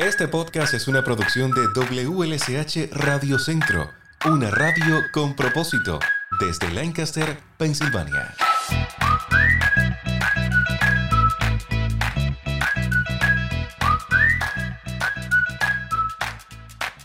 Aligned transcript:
Este 0.00 0.28
podcast 0.28 0.72
es 0.72 0.88
una 0.88 1.04
producción 1.04 1.50
de 1.50 1.60
WLSH 1.74 2.88
Radio 2.90 3.38
Centro, 3.38 3.90
una 4.24 4.50
radio 4.50 5.02
con 5.12 5.36
propósito, 5.36 5.98
desde 6.40 6.72
Lancaster, 6.72 7.36
Pensilvania. 7.58 8.34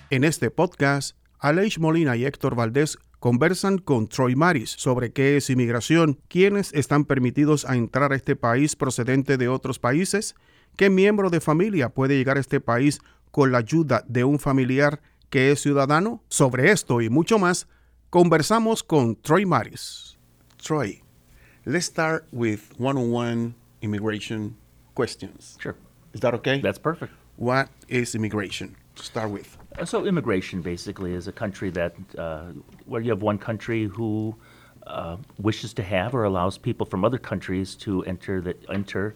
En 0.09 0.23
este 0.23 0.49
podcast, 0.49 1.17
Aleix 1.39 1.77
Molina 1.79 2.15
y 2.15 2.23
Héctor 2.23 2.55
Valdés 2.55 2.97
conversan 3.19 3.77
con 3.77 4.07
Troy 4.07 4.37
Maris 4.37 4.69
sobre 4.69 5.11
qué 5.11 5.35
es 5.35 5.49
inmigración, 5.49 6.21
quiénes 6.29 6.71
están 6.73 7.03
permitidos 7.03 7.65
a 7.65 7.75
entrar 7.75 8.13
a 8.13 8.15
este 8.15 8.37
país 8.37 8.77
procedente 8.77 9.35
de 9.35 9.49
otros 9.49 9.79
países, 9.79 10.33
qué 10.75 10.89
miembro 10.89 11.29
de 11.29 11.39
familia 11.39 11.89
puede 11.89 12.17
llegar 12.17 12.37
a 12.37 12.41
este 12.41 12.59
país 12.59 12.99
con 13.31 13.51
la 13.51 13.59
ayuda 13.59 14.03
de 14.07 14.23
un 14.23 14.39
familiar 14.39 15.01
que 15.29 15.51
es 15.51 15.61
ciudadano. 15.61 16.21
Sobre 16.29 16.71
esto 16.71 17.01
y 17.01 17.09
mucho 17.09 17.39
más, 17.39 17.67
conversamos 18.09 18.83
con 18.83 19.15
Troy 19.15 19.45
Maris. 19.45 20.17
Troy, 20.57 21.01
let's 21.65 21.85
start 21.85 22.25
with 22.31 22.59
one-on-one 22.77 23.55
immigration 23.81 24.55
questions. 24.95 25.57
Sure. 25.59 25.75
Is 26.13 26.21
that 26.21 26.33
okay? 26.33 26.61
That's 26.61 26.79
perfect. 26.79 27.11
What 27.37 27.69
is 27.89 28.15
immigration 28.15 28.75
to 28.95 29.03
start 29.03 29.29
with? 29.29 29.57
Uh, 29.77 29.85
So 29.85 30.05
immigration 30.05 30.61
basically 30.61 31.13
is 31.13 31.27
a 31.27 31.33
country 31.33 31.69
that 31.71 31.93
uh, 32.17 32.53
where 32.85 33.01
you 33.01 33.11
have 33.11 33.21
one 33.21 33.37
country 33.37 33.83
who 33.85 34.35
uh, 34.87 35.17
wishes 35.37 35.73
to 35.73 35.83
have 35.83 36.13
or 36.13 36.23
allows 36.23 36.57
people 36.57 36.85
from 36.85 37.03
other 37.03 37.17
countries 37.17 37.75
to 37.75 38.03
enter 38.05 38.39
that 38.41 38.55
enter, 38.69 39.15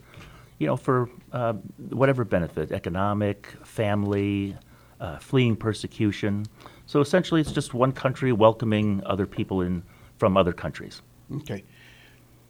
you 0.59 0.67
know, 0.67 0.77
for 0.77 1.09
uh, 1.31 1.53
whatever 1.89 2.23
benefit, 2.23 2.71
economic, 2.71 3.47
family, 3.63 4.55
uh, 4.99 5.17
fleeing 5.17 5.55
persecution. 5.55 6.45
So 6.85 7.01
essentially, 7.01 7.41
it's 7.41 7.51
just 7.51 7.73
one 7.73 7.91
country 7.91 8.31
welcoming 8.31 9.01
other 9.05 9.25
people 9.25 9.61
in 9.61 9.83
from 10.17 10.37
other 10.37 10.53
countries. 10.53 11.01
Okay. 11.37 11.63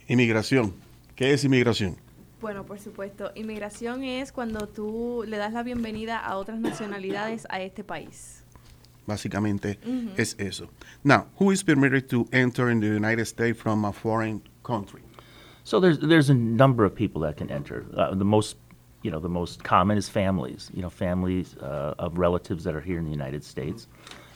Inmigración. 0.09 0.73
¿Qué 1.15 1.33
es 1.33 1.43
inmigración? 1.43 1.97
Bueno, 2.41 2.65
por 2.65 2.80
supuesto, 2.80 3.31
inmigración 3.35 4.03
es 4.03 4.31
cuando 4.31 4.67
tú 4.67 5.23
le 5.27 5.37
das 5.37 5.53
la 5.53 5.61
bienvenida 5.61 6.17
a 6.17 6.37
otras 6.37 6.59
nacionalidades 6.59 7.45
a 7.49 7.61
este 7.61 7.83
país. 7.83 8.45
Básicamente 9.05 9.77
es 10.17 10.35
eso. 10.39 10.69
Now, 11.03 11.27
who 11.37 11.52
is 11.52 11.63
permitted 11.63 12.07
to 12.09 12.27
enter 12.31 12.69
in 12.69 12.80
the 12.80 12.87
United 12.87 13.25
States 13.25 13.59
from 13.59 13.83
a 13.83 13.91
foreign 13.91 14.41
country? 14.63 15.02
So 15.69 15.79
there's 15.79 15.99
there's 15.99 16.31
a 16.31 16.33
number 16.33 16.83
of 16.83 16.95
people 16.95 17.21
that 17.21 17.37
can 17.37 17.51
enter. 17.51 17.85
Uh, 17.95 18.15
the 18.15 18.25
most 18.25 18.57
you 19.03 19.11
know 19.11 19.19
the 19.19 19.29
most 19.29 19.63
common 19.63 19.99
is 19.99 20.09
families. 20.09 20.71
You 20.73 20.81
know 20.81 20.89
families 20.89 21.55
uh, 21.57 21.93
of 21.99 22.17
relatives 22.17 22.63
that 22.63 22.73
are 22.73 22.81
here 22.81 22.97
in 22.97 23.05
the 23.05 23.11
United 23.11 23.43
States. 23.43 23.85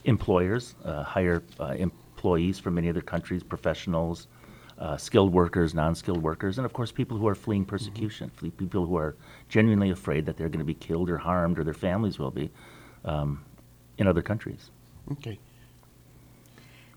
Employers 0.03 0.75
uh, 0.85 1.01
hire 1.01 1.41
uh, 1.59 1.73
employees 1.87 2.59
from 2.59 2.75
many 2.75 2.87
other 2.87 3.01
countries, 3.01 3.41
professionals, 3.41 4.27
uh, 4.77 4.95
skilled 4.95 5.33
workers, 5.33 5.73
non-skilled 5.73 6.21
workers, 6.21 6.59
and 6.59 6.67
of 6.67 6.73
course 6.73 6.91
people 6.91 7.17
who 7.17 7.27
are 7.27 7.33
fleeing 7.33 7.65
persecution, 7.65 8.29
flee, 8.35 8.51
people 8.51 8.85
who 8.85 8.95
are 8.95 9.15
genuinely 9.49 9.89
afraid 9.89 10.27
that 10.27 10.37
they're 10.37 10.49
going 10.49 10.59
to 10.67 10.71
be 10.75 10.75
killed 10.75 11.09
or 11.09 11.17
harmed 11.17 11.57
or 11.57 11.63
their 11.63 11.73
families 11.73 12.19
will 12.19 12.29
be 12.29 12.51
um, 13.05 13.43
in 13.97 14.05
other 14.05 14.21
countries. 14.21 14.69
Okay. 15.13 15.39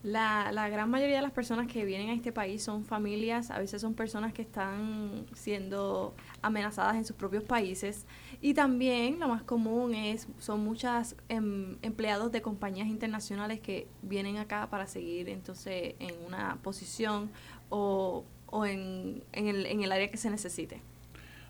La, 0.06 0.52
la 0.52 0.68
gran 0.68 0.88
mayoría 0.88 1.16
de 1.16 1.22
las 1.22 1.32
personas 1.32 1.66
que 1.66 1.84
vienen 1.84 2.10
a 2.10 2.14
este 2.14 2.30
país 2.30 2.62
son 2.62 2.84
familias, 2.84 3.50
a 3.50 3.58
veces 3.58 3.82
son 3.82 3.94
personas 3.94 4.32
que 4.32 4.42
están 4.42 5.26
siendo 5.34 6.14
amenazadas 6.42 6.94
en 6.94 7.04
sus 7.04 7.16
propios 7.16 7.42
países 7.42 8.06
y 8.40 8.54
también 8.54 9.18
lo 9.18 9.26
más 9.26 9.42
común 9.42 9.96
es 9.96 10.28
son 10.38 10.60
muchas 10.60 11.16
em, 11.28 11.76
empleados 11.82 12.30
de 12.30 12.40
compañías 12.40 12.86
internacionales 12.86 13.58
que 13.58 13.88
vienen 14.00 14.36
acá 14.36 14.70
para 14.70 14.86
seguir 14.86 15.28
entonces 15.28 15.96
en 15.98 16.14
una 16.24 16.56
posición 16.62 17.28
o, 17.68 18.24
o 18.46 18.64
en, 18.64 19.24
en, 19.32 19.48
el, 19.48 19.66
en 19.66 19.82
el 19.82 19.90
área 19.90 20.08
que 20.08 20.18
se 20.18 20.30
necesite. 20.30 20.80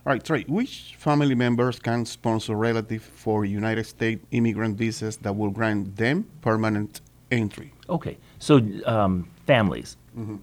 All 0.06 0.14
right, 0.14 0.25
Trey, 0.25 0.47
which 0.48 0.97
family 0.98 1.34
members 1.34 1.78
can 1.78 2.06
sponsor 2.06 2.56
relative 2.56 3.02
for 3.02 3.44
United 3.44 3.84
States 3.84 4.25
immigrant 4.31 4.78
visas 4.78 5.19
that 5.19 5.34
will 5.36 5.52
grant 5.52 5.97
them 5.97 6.25
permanent 6.41 7.02
entry? 7.31 7.75
Okay, 7.88 8.16
so 8.38 8.60
um, 8.86 9.28
families. 9.47 9.97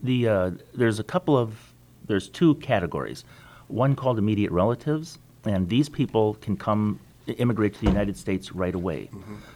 The 0.04 0.28
uh, 0.28 0.52
there's 0.74 1.00
a 1.00 1.04
couple 1.04 1.38
of 1.38 1.74
there's 2.06 2.30
two 2.30 2.56
categories. 2.56 3.26
One 3.68 3.96
called 3.96 4.20
immediate 4.20 4.52
relatives, 4.52 5.20
and 5.46 5.68
these 5.68 5.90
people 5.90 6.36
can 6.36 6.58
come 6.58 7.00
immigrate 7.28 7.74
to 7.76 7.80
the 7.80 7.88
United 7.88 8.18
States 8.18 8.52
right 8.52 8.76
away. 8.76 9.10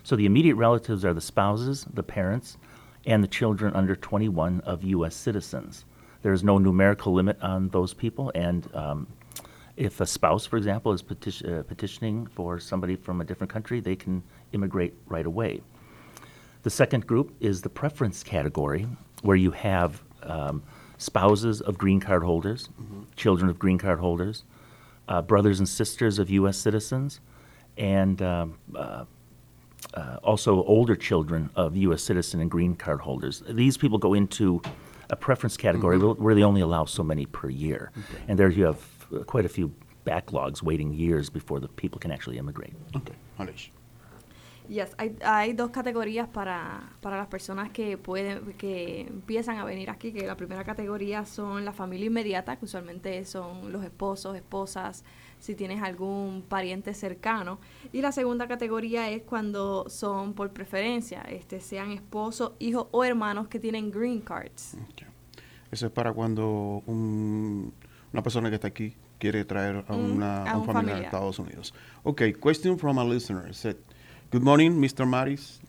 So 0.04 0.16
the 0.16 0.26
immediate 0.26 0.56
relatives 0.56 1.04
are 1.04 1.14
the 1.14 1.22
spouses, 1.22 1.86
the 1.94 2.04
parents, 2.04 2.58
and 3.06 3.24
the 3.24 3.28
children 3.28 3.74
under 3.76 3.96
21 3.96 4.62
of 4.62 4.84
U.S. 4.84 5.16
citizens. 5.16 5.86
There 6.22 6.34
is 6.34 6.44
no 6.44 6.58
numerical 6.58 7.14
limit 7.14 7.38
on 7.42 7.70
those 7.70 7.94
people, 7.94 8.32
and 8.34 8.68
um, 8.74 9.08
if 9.76 10.02
a 10.02 10.06
spouse, 10.06 10.46
for 10.46 10.58
example, 10.58 10.92
is 10.92 11.02
petition, 11.02 11.54
uh, 11.54 11.64
petitioning 11.64 12.26
for 12.26 12.60
somebody 12.60 12.96
from 12.96 13.22
a 13.22 13.24
different 13.24 13.52
country, 13.52 13.80
they 13.80 13.96
can 13.96 14.24
immigrate 14.52 14.94
right 15.06 15.26
away. 15.26 15.62
The 16.68 16.72
second 16.72 17.08
group 17.08 17.34
is 17.40 17.62
the 17.62 17.70
preference 17.70 18.24
category, 18.24 18.88
where 19.22 19.38
you 19.38 19.52
have 19.52 20.04
um, 20.24 20.62
spouses 20.98 21.62
of 21.62 21.78
green 21.78 22.02
card 22.02 22.24
holders, 22.24 22.68
children 23.16 23.50
of 23.50 23.58
green 23.58 23.78
card 23.78 24.00
holders, 24.00 24.44
uh, 25.08 25.22
brothers 25.22 25.60
and 25.60 25.70
sisters 25.70 26.20
of 26.20 26.30
U.S. 26.30 26.58
citizens, 26.58 27.22
and 27.78 28.22
um, 28.22 28.58
uh, 28.76 29.06
uh, 29.94 30.18
also 30.26 30.62
older 30.66 30.98
children 30.98 31.50
of 31.56 31.78
U.S. 31.78 32.04
citizen 32.04 32.42
and 32.42 32.52
green 32.52 32.76
card 32.76 33.00
holders. 33.00 33.44
These 33.48 33.78
people 33.78 33.98
go 33.98 34.14
into 34.14 34.62
a 35.10 35.16
preference 35.16 35.56
category 35.56 35.98
where- 35.98 36.16
where 36.16 36.36
they 36.36 36.44
only 36.44 36.60
allow 36.60 36.84
so 36.84 37.02
many 37.02 37.26
per 37.28 37.50
year, 37.50 37.92
and 38.28 38.38
there 38.38 38.50
you 38.50 38.66
have 38.66 38.82
uh, 39.16 39.20
quite 39.24 39.46
a 39.46 39.50
few 39.58 39.74
backlogs 40.06 40.62
waiting 40.62 40.92
years 40.92 41.30
before 41.30 41.62
the 41.62 41.70
people 41.70 41.98
can 41.98 42.12
actually 42.12 42.38
immigrate. 42.38 42.74
Okay, 42.94 43.14
Alish. 43.40 43.70
Yes, 44.70 44.94
hay, 44.98 45.16
hay 45.24 45.54
dos 45.54 45.72
categorías 45.72 46.28
para, 46.28 46.92
para 47.02 47.16
las 47.16 47.28
personas 47.28 47.70
que 47.70 47.98
pueden 47.98 48.54
que 48.58 49.02
empiezan 49.02 49.58
a 49.58 49.64
venir 49.64 49.90
aquí, 49.90 50.12
que 50.12 50.28
la 50.28 50.36
primera 50.36 50.64
categoría 50.66 51.26
son 51.26 51.64
la 51.64 51.72
familia 51.72 52.08
inmediata, 52.08 52.58
que 52.58 52.66
usualmente 52.66 53.24
son 53.24 53.72
los 53.72 53.84
esposos, 53.86 54.36
esposas, 54.36 55.06
si 55.40 55.56
tienes 55.56 55.82
algún 55.82 56.44
pariente 56.48 56.94
cercano, 56.94 57.60
y 57.94 58.02
la 58.02 58.12
segunda 58.12 58.48
categoría 58.48 59.10
es 59.10 59.22
cuando 59.24 59.90
son 59.90 60.34
por 60.34 60.50
preferencia, 60.52 61.22
este 61.30 61.62
sean 61.62 61.92
esposos, 61.92 62.52
hijos 62.60 62.88
o 62.92 63.06
hermanos 63.06 63.48
que 63.48 63.60
tienen 63.60 63.90
green 63.90 64.20
cards. 64.20 64.76
Okay. 64.92 65.08
Eso 65.72 65.86
es 65.86 65.92
para 65.94 66.12
cuando 66.12 66.84
un- 66.88 67.74
una 68.12 68.22
persona 68.24 68.50
que 68.50 68.56
está 68.56 68.68
aquí 68.68 68.96
quiere 69.20 69.46
traer 69.46 69.86
a, 69.88 69.94
Mm, 69.94 70.12
una, 70.16 70.44
a 70.44 70.52
a 70.52 70.58
un 70.58 70.66
familiar 70.66 70.68
a 70.68 70.74
familiar. 70.74 71.02
Estados 71.06 71.40
Unidos. 71.40 71.74
Okay, 72.04 72.34
question 72.34 72.78
from 72.78 72.98
a 73.00 73.04
listener. 73.06 73.54
Said, 73.54 73.78
Good 74.30 74.44
morning, 74.44 74.74
Mr. 74.82 75.08
Mattes. 75.08 75.60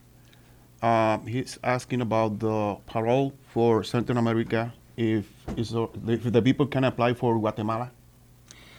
Uh, 0.82 1.18
he's 1.18 1.60
asking 1.62 2.00
about 2.00 2.40
the 2.40 2.76
parole 2.86 3.32
for 3.50 3.84
Central 3.84 4.18
America. 4.18 4.74
If, 4.96 5.26
is, 5.56 5.72
if 6.08 6.24
the 6.24 6.42
people 6.42 6.66
can 6.66 6.82
apply 6.82 7.14
for 7.14 7.38
Guatemala. 7.38 7.92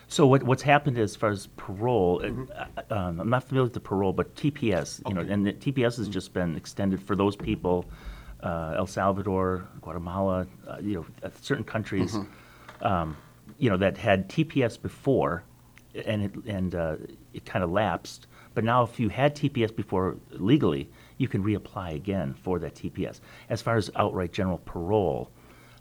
So 0.09 0.28
what, 0.28 0.44
what's 0.44 0.63
happened 0.63 0.97
as 0.97 1.16
far 1.16 1.29
as 1.29 1.47
parole, 1.56 2.22
uh, 2.22 2.94
um, 2.94 3.22
I'm 3.22 3.29
not 3.29 3.45
familiar 3.45 3.63
with 3.63 3.73
the 3.73 3.79
parole, 3.79 4.12
but 4.12 4.35
TPS, 4.35 5.01
you 5.07 5.13
know, 5.13 5.22
and 5.22 5.45
the 5.45 5.53
TPS 5.53 5.96
has 5.96 6.09
just 6.09 6.34
been 6.34 6.57
extended 6.57 7.01
for 7.01 7.16
those 7.16 7.38
people, 7.38 7.85
uh, 8.44 8.73
El 8.75 8.88
Salvador, 8.88 9.66
Guatemala, 9.79 10.46
uh, 10.67 10.78
you 10.81 10.96
know, 10.96 11.06
uh, 11.23 11.29
certain 11.40 11.63
countries, 11.63 12.17
um, 12.81 13.16
you 13.57 13.69
know, 13.69 13.78
that 13.78 13.97
had 13.97 14.28
TPS 14.28 14.81
before, 14.81 15.44
and 16.06 16.23
it, 16.23 16.35
and 16.47 16.75
uh, 16.75 16.97
it 17.34 17.46
kind 17.46 17.63
of 17.63 17.72
lapsed. 17.72 18.28
But 18.59 18.66
now, 18.66 18.84
if 18.84 19.00
you 19.00 19.08
had 19.08 19.38
TPS 19.38 19.73
before 19.73 20.17
legally, 20.32 20.90
you 21.17 21.29
can 21.29 21.41
reapply 21.46 21.96
again 21.96 22.34
for 22.34 22.59
that 22.59 22.76
TPS. 22.76 23.22
As 23.50 23.61
far 23.61 23.78
as 23.78 23.90
outright 23.96 24.34
general 24.34 24.58
parole, 24.66 25.32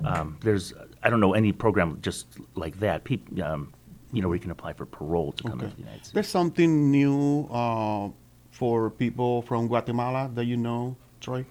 um, 0.04 0.36
there's 0.42 0.72
I 1.02 1.10
don't 1.10 1.18
know 1.18 1.34
any 1.34 1.50
program 1.50 1.98
just 2.02 2.38
like 2.54 2.78
that. 2.78 3.02
Peop, 3.02 3.20
um, 3.42 3.72
you 4.12 4.22
know, 4.22 4.28
where 4.28 4.36
you 4.36 4.40
can 4.40 4.52
apply 4.52 4.74
for 4.74 4.86
parole 4.86 5.32
to 5.32 5.42
come 5.42 5.54
Okay. 5.54 5.64
into 5.64 5.74
the 5.74 5.82
United 5.82 6.04
States. 6.04 6.12
There's 6.14 6.28
something 6.28 6.92
new 6.92 7.48
uh, 7.50 8.10
for 8.52 8.90
people 8.90 9.42
from 9.42 9.66
Guatemala 9.66 10.30
that 10.36 10.44
you 10.44 10.56
know, 10.56 10.96
Troy? 11.20 11.44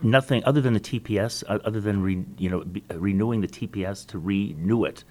Nothing 0.00 0.44
other 0.44 0.60
than 0.60 0.74
the 0.74 0.80
TPS, 0.80 1.42
other 1.48 1.80
than 1.80 2.02
re, 2.02 2.24
you 2.38 2.50
know 2.50 2.60
be, 2.62 2.84
uh, 2.88 3.00
renewing 3.00 3.40
the 3.40 3.48
TPS 3.48 4.06
to 4.06 4.20
renew 4.20 4.84
it. 4.84 5.02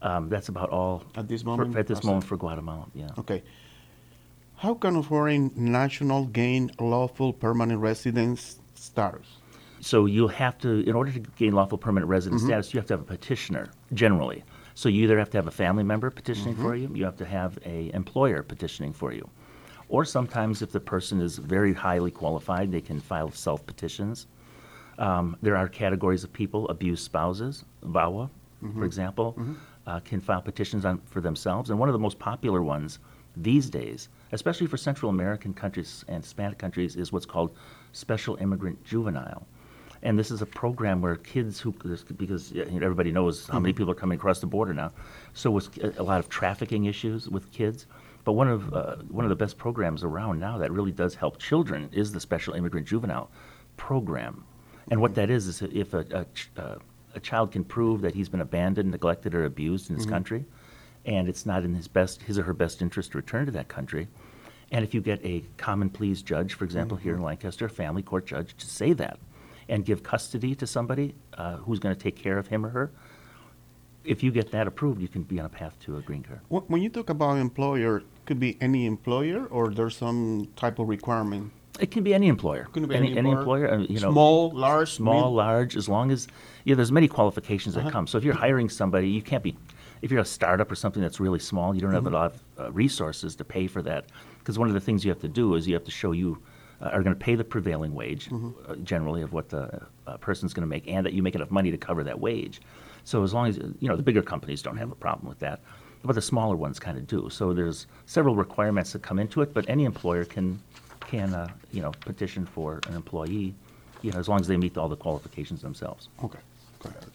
Um, 0.00 0.28
that's 0.28 0.48
about 0.48 0.70
all 0.70 1.02
At 1.16 1.26
this 1.26 1.42
for- 1.42 1.48
moment, 1.56 1.74
at 1.76 1.88
this 1.88 2.04
moment 2.04 2.24
for 2.24 2.36
Guatemala. 2.36 2.86
Yeah. 2.94 3.08
Okay. 3.18 3.42
How 4.56 4.74
can 4.74 4.96
a 4.96 5.02
foreign 5.02 5.50
national 5.54 6.26
gain 6.26 6.70
lawful 6.80 7.32
permanent 7.32 7.80
residence 7.80 8.58
status? 8.74 9.26
So 9.80 10.06
you'll 10.06 10.28
have 10.28 10.58
to, 10.58 10.80
in 10.88 10.94
order 10.94 11.12
to 11.12 11.20
gain 11.20 11.52
lawful 11.52 11.78
permanent 11.78 12.08
resident 12.08 12.40
status, 12.40 12.72
you 12.72 12.80
have 12.80 12.86
to 12.86 12.94
have 12.94 13.02
a 13.02 13.04
petitioner 13.04 13.70
generally. 13.92 14.42
So 14.74 14.88
you 14.88 15.04
either 15.04 15.18
have 15.18 15.30
to 15.30 15.38
have 15.38 15.46
a 15.46 15.50
family 15.52 15.84
member 15.84 16.10
petitioning 16.10 16.56
for 16.56 16.74
you, 16.74 16.90
you 16.94 17.04
have 17.04 17.16
to 17.18 17.24
have 17.26 17.58
a 17.64 17.90
employer 17.94 18.42
petitioning 18.42 18.92
for 18.92 19.12
you. 19.12 19.28
Or 19.88 20.04
sometimes 20.04 20.62
if 20.62 20.72
the 20.72 20.80
person 20.80 21.20
is 21.20 21.38
very 21.38 21.72
highly 21.72 22.10
qualified, 22.10 22.72
they 22.72 22.80
can 22.80 22.98
file 22.98 23.30
self 23.30 23.64
petitions. 23.66 24.26
Um, 24.98 25.36
there 25.42 25.56
are 25.56 25.68
categories 25.68 26.24
of 26.24 26.32
people, 26.32 26.68
abused 26.68 27.04
spouses, 27.04 27.64
VAWA, 27.84 28.30
for 28.74 28.84
example, 28.84 29.38
uh, 29.86 30.00
can 30.00 30.20
file 30.20 30.40
petitions 30.42 30.84
on, 30.84 31.00
for 31.06 31.20
themselves. 31.20 31.70
And 31.70 31.78
one 31.78 31.88
of 31.88 31.92
the 31.92 31.98
most 31.98 32.18
popular 32.18 32.62
ones 32.62 32.98
these 33.36 33.68
days, 33.68 34.08
especially 34.32 34.66
for 34.66 34.76
Central 34.76 35.10
American 35.10 35.52
countries 35.52 36.04
and 36.08 36.22
Hispanic 36.22 36.58
countries, 36.58 36.96
is 36.96 37.12
what's 37.12 37.26
called 37.26 37.56
Special 37.92 38.36
Immigrant 38.36 38.82
Juvenile. 38.84 39.46
And 40.02 40.18
this 40.18 40.30
is 40.30 40.42
a 40.42 40.46
program 40.46 41.00
where 41.00 41.16
kids 41.16 41.58
who, 41.58 41.72
because 42.16 42.52
everybody 42.56 43.10
knows 43.10 43.46
how 43.46 43.58
many 43.58 43.72
people 43.72 43.90
are 43.90 43.96
coming 43.96 44.16
across 44.16 44.40
the 44.40 44.46
border 44.46 44.74
now, 44.74 44.92
so 45.32 45.50
with 45.50 45.78
a 45.98 46.02
lot 46.02 46.20
of 46.20 46.28
trafficking 46.28 46.84
issues 46.84 47.28
with 47.28 47.50
kids. 47.50 47.86
But 48.24 48.32
one 48.32 48.48
of 48.48 48.74
uh, 48.74 48.96
one 49.08 49.24
of 49.24 49.28
the 49.28 49.36
best 49.36 49.56
programs 49.56 50.02
around 50.02 50.40
now 50.40 50.58
that 50.58 50.72
really 50.72 50.92
does 50.92 51.14
help 51.14 51.38
children 51.38 51.88
is 51.92 52.12
the 52.12 52.20
Special 52.20 52.54
Immigrant 52.54 52.86
Juvenile 52.86 53.30
Program. 53.76 54.44
And 54.90 55.00
what 55.00 55.14
that 55.14 55.30
is 55.30 55.46
is 55.46 55.62
if 55.62 55.94
a, 55.94 56.04
a, 56.10 56.24
ch- 56.34 56.50
uh, 56.56 56.76
a 57.14 57.20
child 57.20 57.52
can 57.52 57.64
prove 57.64 58.02
that 58.02 58.14
he's 58.14 58.28
been 58.28 58.40
abandoned, 58.40 58.90
neglected, 58.90 59.34
or 59.34 59.44
abused 59.44 59.90
in 59.90 59.96
his 59.96 60.06
country, 60.06 60.44
and 61.06 61.28
it's 61.28 61.46
not 61.46 61.62
in 61.64 61.74
his 61.74 61.88
best 61.88 62.22
his 62.22 62.38
or 62.38 62.42
her 62.42 62.52
best 62.52 62.82
interest 62.82 63.12
to 63.12 63.18
return 63.18 63.46
to 63.46 63.52
that 63.52 63.68
country, 63.68 64.08
and 64.72 64.84
if 64.84 64.92
you 64.92 65.00
get 65.00 65.24
a 65.24 65.42
common 65.56 65.88
pleas 65.88 66.20
judge, 66.22 66.54
for 66.54 66.64
example, 66.64 66.96
here 66.96 67.14
in 67.14 67.22
Lancaster, 67.22 67.64
a 67.66 67.70
family 67.70 68.02
court 68.02 68.26
judge, 68.26 68.54
to 68.58 68.66
say 68.66 68.92
that, 68.92 69.18
and 69.68 69.84
give 69.84 70.02
custody 70.02 70.54
to 70.56 70.66
somebody 70.66 71.14
uh, 71.38 71.56
who's 71.58 71.78
going 71.78 71.94
to 71.94 72.00
take 72.00 72.16
care 72.16 72.36
of 72.38 72.48
him 72.48 72.66
or 72.66 72.70
her, 72.70 72.90
if 74.04 74.22
you 74.22 74.30
get 74.30 74.50
that 74.52 74.66
approved, 74.66 75.00
you 75.00 75.08
can 75.08 75.22
be 75.22 75.38
on 75.40 75.46
a 75.46 75.48
path 75.48 75.78
to 75.80 75.96
a 75.96 76.00
green 76.02 76.22
card. 76.22 76.40
When 76.48 76.82
you 76.82 76.88
talk 76.88 77.10
about 77.10 77.38
employer, 77.38 78.02
could 78.24 78.38
be 78.38 78.56
any 78.60 78.86
employer 78.86 79.46
or 79.46 79.70
there's 79.74 79.96
some 79.96 80.48
type 80.56 80.78
of 80.78 80.88
requirement? 80.88 81.52
It 81.80 81.90
can 81.90 82.02
be 82.04 82.14
any 82.14 82.28
employer. 82.28 82.68
Be 82.72 82.82
any, 82.94 83.16
any 83.18 83.30
employer. 83.30 83.66
employer? 83.66 83.74
uh, 83.74 83.78
you 83.80 84.00
know, 84.00 84.10
Small, 84.12 84.50
large, 84.52 84.92
small, 84.92 85.30
mid? 85.30 85.36
large, 85.36 85.76
as 85.76 85.88
long 85.88 86.10
as 86.10 86.26
yeah, 86.64 86.74
there's 86.74 86.90
many 86.92 87.06
qualifications 87.08 87.76
Uh-huh. 87.76 87.84
that 87.86 87.92
come. 87.92 88.06
So 88.06 88.16
if 88.16 88.24
you're 88.24 88.34
hiring 88.34 88.68
somebody, 88.70 89.08
you 89.10 89.20
can't 89.22 89.42
be. 89.42 89.56
If 90.02 90.10
you're 90.10 90.20
a 90.20 90.24
startup 90.24 90.70
or 90.70 90.74
something 90.74 91.02
that's 91.02 91.20
really 91.20 91.38
small, 91.38 91.74
you 91.74 91.80
don't 91.80 91.92
have 91.92 92.06
a 92.06 92.10
Mm-hmm. 92.10 92.14
lot 92.14 92.34
of 92.58 92.66
uh, 92.66 92.72
resources 92.72 93.34
to 93.36 93.44
pay 93.44 93.66
for 93.66 93.82
that. 93.82 94.04
Because 94.38 94.58
one 94.58 94.68
of 94.68 94.74
the 94.74 94.80
things 94.80 95.04
you 95.04 95.10
have 95.10 95.20
to 95.22 95.28
do 95.28 95.54
is 95.54 95.66
you 95.66 95.74
have 95.74 95.84
to 95.84 95.90
show 95.90 96.12
you 96.12 96.38
uh, 96.80 96.86
are 96.92 97.02
going 97.02 97.14
to 97.16 97.18
pay 97.24 97.34
the 97.34 97.44
prevailing 97.44 97.94
wage, 97.94 98.28
Mm-hmm. 98.28 98.70
uh, 98.70 98.76
generally 98.76 99.22
of 99.22 99.32
what 99.32 99.48
the 99.48 99.80
uh, 100.06 100.16
person's 100.18 100.52
going 100.54 100.62
to 100.62 100.66
make, 100.68 100.86
and 100.88 101.04
that 101.06 101.12
you 101.14 101.22
make 101.22 101.34
enough 101.34 101.50
money 101.50 101.70
to 101.70 101.78
cover 101.78 102.04
that 102.04 102.18
wage. 102.20 102.60
So 103.04 103.22
as 103.22 103.32
long 103.32 103.46
as 103.48 103.56
you 103.56 103.88
know 103.88 103.96
the 103.96 104.02
bigger 104.02 104.22
companies 104.22 104.62
don't 104.62 104.76
have 104.76 104.90
a 104.90 104.94
problem 104.96 105.28
with 105.28 105.38
that, 105.38 105.60
but 106.04 106.12
the 106.14 106.22
smaller 106.22 106.56
ones 106.56 106.78
kind 106.78 106.98
of 106.98 107.06
do. 107.06 107.28
So 107.30 107.52
there's 107.54 107.86
several 108.06 108.34
requirements 108.36 108.92
that 108.92 109.02
come 109.02 109.18
into 109.18 109.40
it, 109.42 109.54
but 109.54 109.68
any 109.68 109.84
employer 109.84 110.24
can 110.24 110.60
can 111.00 111.32
uh, 111.34 111.48
you 111.72 111.80
know 111.82 111.92
petition 112.00 112.44
for 112.46 112.80
an 112.88 112.94
employee, 112.94 113.54
you 114.02 114.10
know, 114.12 114.18
as 114.18 114.28
long 114.28 114.40
as 114.40 114.46
they 114.48 114.56
meet 114.56 114.76
all 114.76 114.88
the 114.88 114.96
qualifications 114.96 115.62
themselves. 115.62 116.08
Okay, 116.22 116.40
go 116.82 116.90
ahead. 116.90 117.06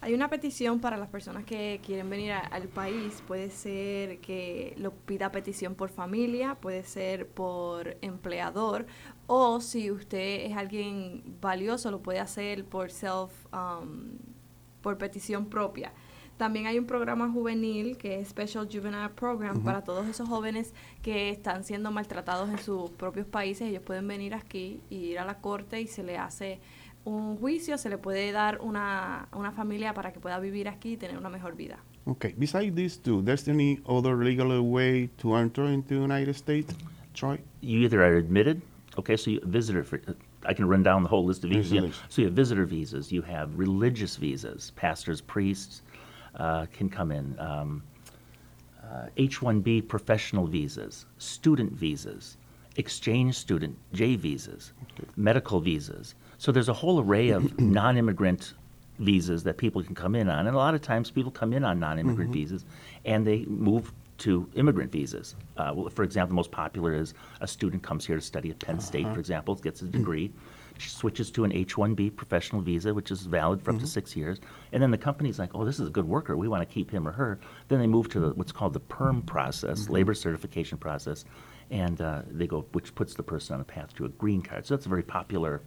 Hay 0.00 0.14
una 0.14 0.28
petición 0.30 0.78
para 0.80 0.96
las 0.96 1.08
personas 1.08 1.44
que 1.44 1.80
quieren 1.84 2.08
venir 2.08 2.30
a- 2.32 2.38
al 2.38 2.68
país. 2.68 3.22
Puede 3.26 3.50
ser 3.50 4.18
que 4.20 4.74
lo 4.78 4.92
pida 4.92 5.32
petición 5.32 5.74
por 5.74 5.88
familia, 5.90 6.54
puede 6.54 6.84
ser 6.84 7.26
por 7.26 7.96
empleador, 8.00 8.86
o 9.26 9.60
si 9.60 9.90
usted 9.90 10.46
es 10.46 10.56
alguien 10.56 11.22
valioso, 11.40 11.90
lo 11.90 12.00
puede 12.00 12.20
hacer 12.20 12.64
por 12.64 12.90
self, 12.92 13.32
um, 13.52 14.18
por 14.82 14.96
petición 14.98 15.46
propia. 15.46 15.92
También 16.36 16.68
hay 16.68 16.78
un 16.78 16.86
programa 16.86 17.28
juvenil 17.28 17.96
que 17.98 18.20
es 18.20 18.28
Special 18.28 18.68
Juvenile 18.72 19.08
Program 19.08 19.64
para 19.64 19.82
todos 19.82 20.06
esos 20.06 20.28
jóvenes 20.28 20.72
que 21.02 21.30
están 21.30 21.64
siendo 21.64 21.90
maltratados 21.90 22.48
en 22.48 22.58
sus 22.58 22.90
propios 22.90 23.26
países. 23.26 23.68
Ellos 23.68 23.82
pueden 23.82 24.06
venir 24.06 24.34
aquí 24.34 24.80
y 24.88 24.98
ir 24.98 25.18
a 25.18 25.24
la 25.24 25.40
corte 25.40 25.80
y 25.80 25.88
se 25.88 26.04
le 26.04 26.16
hace 26.16 26.60
un 27.08 27.36
juicio, 27.38 27.78
se 27.78 27.88
le 27.88 27.98
puede 27.98 28.32
dar 28.32 28.60
una, 28.60 29.28
una 29.32 29.52
familia 29.52 29.94
para 29.94 30.12
que 30.12 30.20
pueda 30.20 30.38
vivir 30.38 30.68
aquí 30.68 30.92
y 30.92 30.96
tener 30.96 31.16
una 31.16 31.30
mejor 31.30 31.56
vida. 31.56 31.78
Okay, 32.06 32.34
besides 32.38 32.74
these 32.74 32.96
two, 32.96 33.22
there's 33.22 33.48
any 33.48 33.80
other 33.86 34.16
legal 34.16 34.60
way 34.62 35.08
to 35.18 35.34
enter 35.34 35.66
into 35.66 35.94
the 35.94 36.00
United 36.00 36.34
States, 36.34 36.74
Troy? 37.14 37.38
You 37.60 37.80
either 37.80 38.02
are 38.02 38.16
admitted, 38.16 38.62
okay, 38.96 39.16
so 39.16 39.30
you 39.30 39.40
visitor. 39.44 39.84
For, 39.84 40.00
I 40.44 40.54
can 40.54 40.66
run 40.66 40.82
down 40.82 41.02
the 41.02 41.08
whole 41.08 41.24
list 41.24 41.44
of 41.44 41.50
visas. 41.50 41.72
Yeah. 41.72 41.90
So 42.08 42.22
you 42.22 42.28
have 42.28 42.34
visitor 42.34 42.64
visas, 42.64 43.10
you 43.10 43.22
have 43.22 43.58
religious 43.58 44.16
visas. 44.16 44.72
Pastors, 44.76 45.20
priests 45.20 45.82
uh, 46.36 46.66
can 46.72 46.88
come 46.88 47.10
in. 47.12 47.38
Um, 47.38 47.82
uh, 48.82 49.08
H-1B 49.18 49.86
professional 49.88 50.46
visas, 50.46 51.04
student 51.18 51.72
visas, 51.72 52.38
exchange 52.76 53.34
student 53.34 53.76
J 53.92 54.16
visas, 54.16 54.72
medical 55.16 55.60
visas. 55.60 56.14
So 56.38 56.52
there's 56.52 56.68
a 56.68 56.74
whole 56.74 57.00
array 57.00 57.30
of 57.30 57.58
non-immigrant 57.60 58.54
visas 59.00 59.42
that 59.44 59.58
people 59.58 59.82
can 59.82 59.94
come 59.94 60.14
in 60.14 60.28
on, 60.28 60.46
and 60.46 60.54
a 60.54 60.58
lot 60.58 60.74
of 60.74 60.82
times 60.82 61.10
people 61.10 61.30
come 61.30 61.52
in 61.52 61.64
on 61.64 61.78
non-immigrant 61.78 62.30
mm-hmm. 62.30 62.40
visas, 62.40 62.64
and 63.04 63.26
they 63.26 63.44
move 63.44 63.92
to 64.18 64.48
immigrant 64.54 64.90
visas. 64.90 65.36
Uh, 65.56 65.72
well, 65.74 65.88
for 65.90 66.02
example, 66.02 66.30
the 66.30 66.36
most 66.36 66.50
popular 66.50 66.92
is 66.92 67.14
a 67.40 67.46
student 67.46 67.82
comes 67.82 68.04
here 68.04 68.16
to 68.16 68.22
study 68.22 68.50
at 68.50 68.58
Penn 68.58 68.80
State, 68.80 69.04
for 69.04 69.10
uh-huh. 69.10 69.20
example, 69.20 69.54
gets 69.54 69.80
a 69.80 69.84
mm-hmm. 69.84 69.98
degree, 69.98 70.32
switches 70.78 71.30
to 71.32 71.44
an 71.44 71.52
H-1B 71.52 72.16
professional 72.16 72.60
visa, 72.60 72.92
which 72.92 73.10
is 73.10 73.22
valid 73.22 73.62
for 73.62 73.70
up 73.70 73.76
to 73.76 73.82
mm-hmm. 73.82 73.88
six 73.88 74.16
years, 74.16 74.40
and 74.72 74.82
then 74.82 74.90
the 74.90 74.98
company's 74.98 75.38
like, 75.38 75.50
oh, 75.54 75.64
this 75.64 75.78
is 75.78 75.88
a 75.88 75.90
good 75.90 76.06
worker, 76.06 76.36
we 76.36 76.48
want 76.48 76.68
to 76.68 76.72
keep 76.72 76.90
him 76.90 77.06
or 77.06 77.12
her. 77.12 77.38
Then 77.68 77.78
they 77.78 77.86
move 77.86 78.08
to 78.10 78.20
the, 78.20 78.28
what's 78.30 78.52
called 78.52 78.72
the 78.72 78.80
PERM 78.80 79.22
process, 79.22 79.88
labor 79.88 80.14
certification 80.14 80.78
process, 80.78 81.24
and 81.70 82.00
uh, 82.00 82.22
they 82.30 82.46
go, 82.46 82.64
which 82.72 82.94
puts 82.94 83.14
the 83.14 83.22
person 83.22 83.54
on 83.54 83.60
a 83.60 83.64
path 83.64 83.94
to 83.96 84.04
a 84.04 84.08
green 84.08 84.42
card. 84.42 84.66
So 84.66 84.74
that's 84.74 84.86
a 84.86 84.88
very 84.88 85.02
popular 85.02 85.62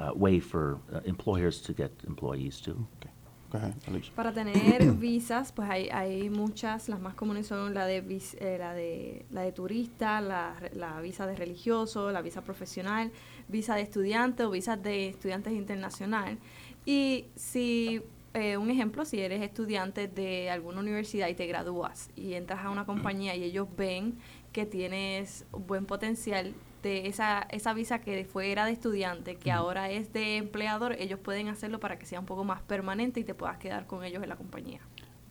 uh, 0.00 0.12
way 0.14 0.40
for 0.40 0.78
uh, 0.92 1.00
employers 1.04 1.60
to 1.62 1.72
get 1.74 1.90
employees 2.06 2.60
too. 2.60 2.86
Okay, 2.98 3.10
go 3.52 3.58
ahead, 3.58 3.74
Alicia. 3.86 4.12
Para 4.14 4.32
tener 4.32 4.92
visas, 4.98 5.52
pues 5.52 5.68
hay, 5.68 5.88
hay 5.90 6.30
muchas, 6.30 6.88
las 6.88 7.00
más 7.00 7.14
comunes 7.14 7.46
son 7.46 7.74
la 7.74 7.84
de, 7.86 8.00
vis- 8.00 8.36
eh, 8.40 8.56
la 8.58 8.72
de, 8.74 9.26
la 9.30 9.42
de 9.42 9.52
turista, 9.52 10.20
la, 10.20 10.54
re- 10.58 10.70
la 10.74 11.00
visa 11.00 11.26
de 11.26 11.36
religioso, 11.36 12.10
la 12.10 12.22
visa 12.22 12.42
profesional, 12.42 13.10
visa 13.48 13.74
de 13.74 13.82
estudiante 13.82 14.44
o 14.44 14.50
visa 14.50 14.76
de 14.76 15.08
estudiantes 15.08 15.52
internacional. 15.52 16.38
Y 16.86 17.26
si, 17.36 18.00
eh, 18.32 18.56
un 18.56 18.70
ejemplo, 18.70 19.04
si 19.04 19.20
eres 19.20 19.42
estudiante 19.42 20.08
de 20.08 20.48
alguna 20.50 20.80
universidad 20.80 21.28
y 21.28 21.34
te 21.34 21.46
gradúas 21.46 22.08
y 22.16 22.34
entras 22.34 22.64
a 22.64 22.70
una 22.70 22.86
compañía 22.86 23.36
y 23.36 23.44
ellos 23.44 23.68
ven 23.76 24.16
que 24.52 24.64
tienes 24.66 25.44
buen 25.52 25.84
potencial 25.84 26.54
de 26.82 27.06
esa, 27.06 27.46
esa 27.50 27.72
visa 27.74 28.00
que 28.00 28.24
fue 28.24 28.52
era 28.52 28.64
de 28.64 28.72
estudiante, 28.72 29.36
que 29.36 29.52
ahora 29.52 29.90
es 29.90 30.12
de 30.12 30.36
empleador, 30.36 30.96
ellos 30.98 31.18
pueden 31.18 31.48
hacerlo 31.48 31.80
para 31.80 31.98
que 31.98 32.06
sea 32.06 32.20
un 32.20 32.26
poco 32.26 32.44
más 32.44 32.62
permanente 32.62 33.20
y 33.20 33.24
te 33.24 33.34
puedas 33.34 33.58
quedar 33.58 33.86
con 33.86 34.04
ellos 34.04 34.22
en 34.22 34.28
la 34.28 34.36
compañía. 34.36 34.80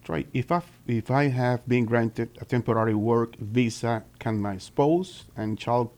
Troy, 0.03 0.27
if 0.33 0.49
I 0.51 0.61
if 0.87 1.09
I 1.09 1.29
have 1.29 1.61
been 1.67 1.85
granted 1.85 2.29
a 2.41 2.45
temporary 2.45 2.93
work 2.93 3.35
visa, 3.39 4.05
can 4.17 4.41
my 4.41 4.57
spouse 4.57 5.27
and 5.35 5.57
child 5.57 5.89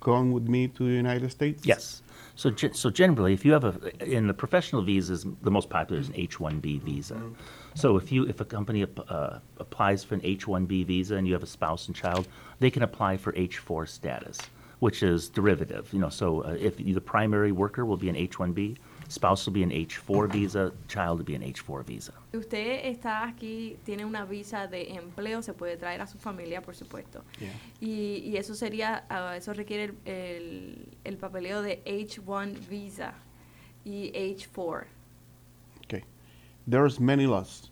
come 0.00 0.32
with 0.32 0.48
me 0.48 0.68
to 0.68 0.84
the 0.84 0.98
United 0.98 1.30
States? 1.30 1.64
Yes. 1.64 2.02
So, 2.36 2.52
so 2.72 2.90
generally, 2.90 3.32
if 3.32 3.44
you 3.46 3.52
have 3.52 3.64
a, 3.64 4.04
in 4.04 4.26
the 4.26 4.34
professional 4.34 4.82
visas, 4.82 5.26
the 5.42 5.50
most 5.50 5.70
popular 5.70 6.00
is 6.00 6.08
an 6.08 6.14
H-1B 6.16 6.82
visa. 6.82 7.20
So 7.74 7.96
if 7.96 8.12
you, 8.12 8.26
if 8.26 8.40
a 8.40 8.44
company 8.44 8.86
uh, 9.08 9.38
applies 9.58 10.04
for 10.04 10.14
an 10.14 10.20
H-1B 10.22 10.86
visa 10.86 11.16
and 11.16 11.26
you 11.26 11.32
have 11.32 11.42
a 11.42 11.46
spouse 11.46 11.86
and 11.86 11.96
child, 11.96 12.28
they 12.60 12.70
can 12.70 12.82
apply 12.82 13.16
for 13.16 13.34
H-4 13.34 13.88
status, 13.88 14.38
which 14.80 15.02
is 15.02 15.30
derivative. 15.30 15.90
You 15.94 15.98
know, 15.98 16.10
so 16.10 16.42
uh, 16.42 16.56
if 16.60 16.76
the 16.76 17.00
primary 17.00 17.52
worker 17.52 17.86
will 17.86 17.96
be 17.96 18.10
an 18.10 18.16
H-1B, 18.16 18.76
spouse 19.08 19.46
will 19.46 19.52
be 19.52 19.62
an 19.62 19.72
H-4 19.72 20.30
visa, 20.30 20.72
child 20.88 21.18
will 21.18 21.24
be 21.24 21.34
an 21.34 21.42
H-4 21.42 21.84
visa. 21.84 22.12
Si 22.32 22.38
usted 22.38 22.86
está 22.86 23.24
aquí, 23.24 23.76
tiene 23.84 24.04
una 24.04 24.24
visa 24.24 24.66
de 24.66 24.92
empleo, 24.94 25.42
se 25.42 25.52
puede 25.52 25.76
traer 25.76 26.00
a 26.00 26.06
su 26.06 26.18
familia, 26.18 26.60
por 26.62 26.74
supuesto. 26.74 27.22
Yeah. 27.38 27.52
Y, 27.80 28.22
y 28.24 28.36
eso 28.36 28.54
sería, 28.54 29.04
ah, 29.08 29.36
eso 29.36 29.52
requiere 29.52 29.84
el, 29.84 29.96
el, 30.04 30.88
el 31.04 31.16
papeleo 31.16 31.62
de 31.62 31.82
H1 31.84 32.68
visa 32.68 33.14
y 33.84 34.10
H4. 34.14 34.84
Okay. 35.84 36.04
There's 36.66 36.98
many 36.98 37.26
laws 37.26 37.70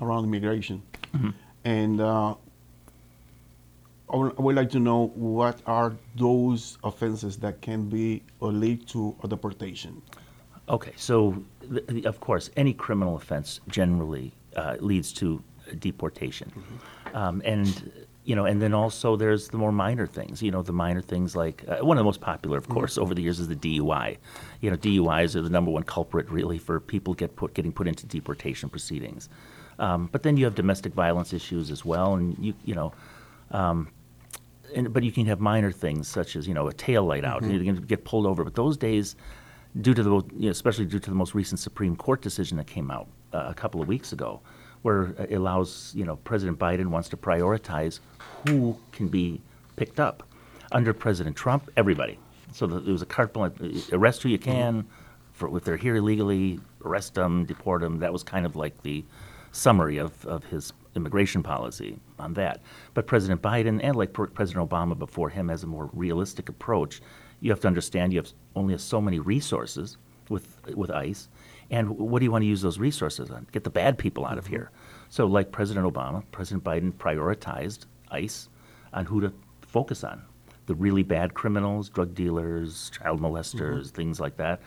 around 0.00 0.24
immigration, 0.24 0.82
and 1.64 2.00
uh, 2.00 2.34
I 4.12 4.16
would, 4.16 4.34
I 4.38 4.42
would 4.42 4.56
like 4.56 4.70
to 4.70 4.80
know 4.80 5.12
what 5.14 5.60
are 5.66 5.94
those 6.16 6.78
offenses 6.82 7.36
that 7.38 7.60
can 7.62 7.88
be 7.88 8.22
or 8.40 8.52
lead 8.52 8.86
to 8.88 9.16
a 9.22 9.28
deportation. 9.28 10.02
Okay, 10.68 10.92
so 10.96 11.42
th- 11.70 11.86
th- 11.86 12.04
of 12.06 12.20
course, 12.20 12.50
any 12.56 12.72
criminal 12.72 13.16
offense 13.16 13.60
generally 13.68 14.32
uh, 14.56 14.76
leads 14.80 15.12
to 15.14 15.42
deportation, 15.78 16.52
um, 17.12 17.42
and 17.44 17.92
you 18.24 18.34
know, 18.34 18.46
and 18.46 18.62
then 18.62 18.72
also 18.72 19.16
there's 19.16 19.48
the 19.48 19.58
more 19.58 19.72
minor 19.72 20.06
things. 20.06 20.42
You 20.42 20.50
know, 20.50 20.62
the 20.62 20.72
minor 20.72 21.02
things 21.02 21.36
like 21.36 21.64
uh, 21.68 21.84
one 21.84 21.98
of 21.98 22.00
the 22.00 22.04
most 22.04 22.22
popular, 22.22 22.56
of 22.56 22.68
course, 22.68 22.96
over 22.96 23.14
the 23.14 23.20
years 23.20 23.38
is 23.38 23.48
the 23.48 23.56
DUI. 23.56 24.16
You 24.62 24.70
know, 24.70 24.76
DUIs 24.76 25.36
are 25.36 25.42
the 25.42 25.50
number 25.50 25.70
one 25.70 25.82
culprit 25.82 26.30
really 26.30 26.56
for 26.56 26.80
people 26.80 27.12
get 27.12 27.36
put 27.36 27.52
getting 27.52 27.72
put 27.72 27.86
into 27.86 28.06
deportation 28.06 28.70
proceedings. 28.70 29.28
Um, 29.78 30.08
but 30.10 30.22
then 30.22 30.36
you 30.38 30.46
have 30.46 30.54
domestic 30.54 30.94
violence 30.94 31.34
issues 31.34 31.70
as 31.70 31.84
well, 31.84 32.14
and 32.14 32.38
you 32.38 32.54
you 32.64 32.74
know, 32.74 32.92
um, 33.50 33.90
and, 34.74 34.92
but 34.92 35.02
you 35.02 35.12
can 35.12 35.26
have 35.26 35.40
minor 35.40 35.72
things 35.72 36.08
such 36.08 36.36
as 36.36 36.48
you 36.48 36.54
know 36.54 36.68
a 36.68 36.72
tail 36.72 37.04
light 37.04 37.24
out, 37.24 37.42
and 37.42 37.52
you're 37.52 37.62
going 37.62 37.76
to 37.76 37.82
get 37.82 38.04
pulled 38.04 38.24
over. 38.24 38.44
But 38.44 38.54
those 38.54 38.78
days, 38.78 39.16
due 39.80 39.94
to 39.94 40.02
the 40.02 40.10
you 40.10 40.46
know, 40.46 40.50
especially 40.50 40.84
due 40.84 40.98
to 40.98 41.10
the 41.10 41.16
most 41.16 41.34
recent 41.34 41.58
Supreme 41.60 41.96
Court 41.96 42.22
decision 42.22 42.56
that 42.58 42.66
came 42.66 42.90
out 42.90 43.08
uh, 43.32 43.46
a 43.48 43.54
couple 43.54 43.80
of 43.80 43.88
weeks 43.88 44.12
ago, 44.12 44.40
where 44.82 45.14
it 45.18 45.34
allows 45.34 45.92
you 45.94 46.04
know 46.04 46.16
President 46.16 46.58
Biden 46.58 46.86
wants 46.86 47.08
to 47.10 47.16
prioritize 47.16 48.00
who 48.46 48.76
can 48.92 49.08
be 49.08 49.40
picked 49.76 50.00
up. 50.00 50.22
Under 50.72 50.92
President 50.92 51.36
Trump, 51.36 51.70
everybody. 51.76 52.18
So 52.52 52.66
the, 52.66 52.80
there 52.80 52.92
was 52.92 53.02
a 53.02 53.06
carte 53.06 53.32
blanche: 53.32 53.58
arrest 53.92 54.22
who 54.22 54.28
you 54.28 54.38
can. 54.38 54.86
For, 55.32 55.56
if 55.56 55.64
they're 55.64 55.76
here 55.76 55.96
illegally, 55.96 56.60
arrest 56.84 57.14
them, 57.14 57.44
deport 57.44 57.80
them. 57.80 57.98
That 57.98 58.12
was 58.12 58.22
kind 58.22 58.46
of 58.46 58.54
like 58.54 58.80
the 58.82 59.04
summary 59.50 59.98
of, 59.98 60.24
of 60.26 60.44
his 60.44 60.72
immigration 60.96 61.42
policy 61.42 61.98
on 62.18 62.34
that. 62.34 62.60
But 62.94 63.06
President 63.06 63.42
Biden 63.42 63.80
and 63.82 63.96
like 63.96 64.12
President 64.12 64.68
Obama 64.68 64.98
before 64.98 65.28
him 65.28 65.48
has 65.48 65.64
a 65.64 65.66
more 65.66 65.90
realistic 65.92 66.48
approach. 66.48 67.00
You 67.44 67.50
have 67.50 67.60
to 67.60 67.68
understand 67.68 68.14
you 68.14 68.20
have 68.20 68.32
only 68.56 68.78
so 68.78 69.02
many 69.02 69.18
resources 69.18 69.98
with 70.30 70.46
with 70.74 70.90
ICE, 70.90 71.28
and 71.70 71.90
what 71.90 72.20
do 72.20 72.24
you 72.24 72.32
want 72.32 72.40
to 72.40 72.46
use 72.46 72.62
those 72.62 72.78
resources 72.78 73.30
on? 73.30 73.46
Get 73.52 73.64
the 73.64 73.70
bad 73.70 73.98
people 73.98 74.24
out 74.24 74.38
of 74.38 74.46
here. 74.46 74.70
So, 75.10 75.26
like 75.26 75.52
President 75.52 75.86
Obama, 75.86 76.22
President 76.32 76.64
Biden 76.64 76.90
prioritized 76.90 77.84
ICE 78.10 78.48
on 78.94 79.04
who 79.04 79.20
to 79.20 79.30
focus 79.60 80.04
on 80.04 80.22
the 80.64 80.74
really 80.74 81.02
bad 81.02 81.34
criminals, 81.34 81.90
drug 81.90 82.14
dealers, 82.14 82.90
child 82.90 83.20
molesters, 83.20 83.88
mm-hmm. 83.88 83.96
things 83.96 84.20
like 84.20 84.38
that. 84.38 84.62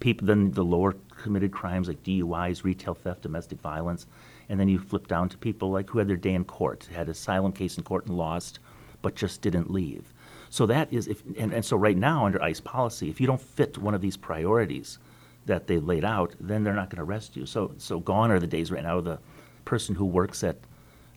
People, 0.00 0.26
then 0.26 0.52
the 0.52 0.64
lower 0.64 0.94
committed 1.22 1.52
crimes 1.52 1.86
like 1.86 2.02
DUIs, 2.02 2.64
retail 2.64 2.94
theft, 2.94 3.20
domestic 3.20 3.60
violence, 3.60 4.06
and 4.48 4.58
then 4.58 4.70
you 4.70 4.78
flip 4.78 5.06
down 5.06 5.28
to 5.28 5.36
people 5.36 5.70
like 5.70 5.90
who 5.90 5.98
had 5.98 6.08
their 6.08 6.16
day 6.16 6.32
in 6.32 6.44
court, 6.44 6.88
had 6.94 7.10
asylum 7.10 7.52
case 7.52 7.76
in 7.76 7.84
court 7.84 8.06
and 8.06 8.16
lost, 8.16 8.58
but 9.02 9.14
just 9.14 9.42
didn't 9.42 9.70
leave. 9.70 10.14
So 10.52 10.66
that 10.66 10.92
is, 10.92 11.08
if, 11.08 11.22
and, 11.38 11.50
and 11.54 11.64
so 11.64 11.78
right 11.78 11.96
now 11.96 12.26
under 12.26 12.40
ICE 12.42 12.60
policy, 12.60 13.08
if 13.08 13.22
you 13.22 13.26
don't 13.26 13.40
fit 13.40 13.78
one 13.78 13.94
of 13.94 14.02
these 14.02 14.18
priorities 14.18 14.98
that 15.46 15.66
they 15.66 15.78
laid 15.78 16.04
out, 16.04 16.34
then 16.38 16.62
they're 16.62 16.74
not 16.74 16.90
going 16.90 16.98
to 16.98 17.10
arrest 17.10 17.36
you. 17.36 17.46
So, 17.46 17.72
so 17.78 18.00
gone 18.00 18.30
are 18.30 18.38
the 18.38 18.46
days 18.46 18.70
right 18.70 18.82
now 18.82 18.98
of 18.98 19.04
the 19.04 19.18
person 19.64 19.94
who 19.94 20.04
works 20.04 20.44
at 20.44 20.58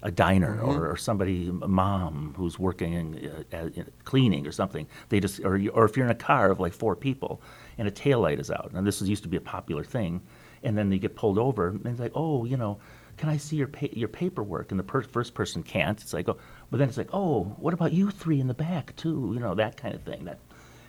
a 0.04 0.10
diner 0.10 0.56
mm-hmm. 0.56 0.70
or, 0.70 0.90
or, 0.90 0.96
somebody, 0.96 1.50
a 1.50 1.68
mom 1.68 2.34
who's 2.38 2.58
working 2.58 2.94
in, 2.94 3.44
uh, 3.52 3.70
in, 3.76 3.92
cleaning 4.06 4.48
or 4.48 4.54
something. 4.54 4.88
They 5.10 5.20
just, 5.20 5.42
or, 5.42 5.62
or 5.74 5.84
if 5.84 5.98
you're 5.98 6.06
in 6.06 6.14
a 6.14 6.16
car 6.16 6.50
of 6.50 6.62
like 6.62 6.72
four 6.72 6.96
people 6.96 7.42
and 7.78 7.90
a 7.90 7.92
tail 7.92 8.22
light 8.22 8.40
is 8.40 8.50
out, 8.50 8.72
and 8.74 8.88
this 8.88 9.02
is, 9.02 9.10
used 9.10 9.24
to 9.24 9.30
be 9.30 9.36
a 9.36 9.42
popular 9.42 9.84
thing, 9.84 10.22
and 10.64 10.78
then 10.78 10.90
they 10.90 10.98
get 10.98 11.14
pulled 11.14 11.38
over, 11.38 11.68
and 11.68 11.86
it's 11.86 12.00
like, 12.00 12.14
oh, 12.16 12.46
you 12.46 12.56
know, 12.56 12.80
can 13.18 13.30
I 13.30 13.38
see 13.38 13.56
your 13.56 13.68
pa- 13.68 13.88
your 13.94 14.08
paperwork? 14.08 14.72
And 14.72 14.80
the 14.80 14.84
per- 14.84 15.02
first 15.04 15.34
person 15.34 15.64
can't. 15.64 16.00
It's 16.02 16.14
like, 16.14 16.28
oh, 16.30 16.38
but 16.70 16.78
then 16.78 16.90
it's 16.90 16.98
like, 16.98 17.10
oh, 17.14 17.44
what 17.58 17.74
about 17.74 17.94
you 17.94 18.12
three 18.12 18.40
in 18.40 18.48
the 18.48 18.54
back 18.54 18.96
too? 18.96 19.32
You 19.34 19.40
know, 19.40 19.56
that 19.56 19.78
kind 19.78 19.96
of 19.96 20.02
thing. 20.04 20.26
That, 20.26 20.40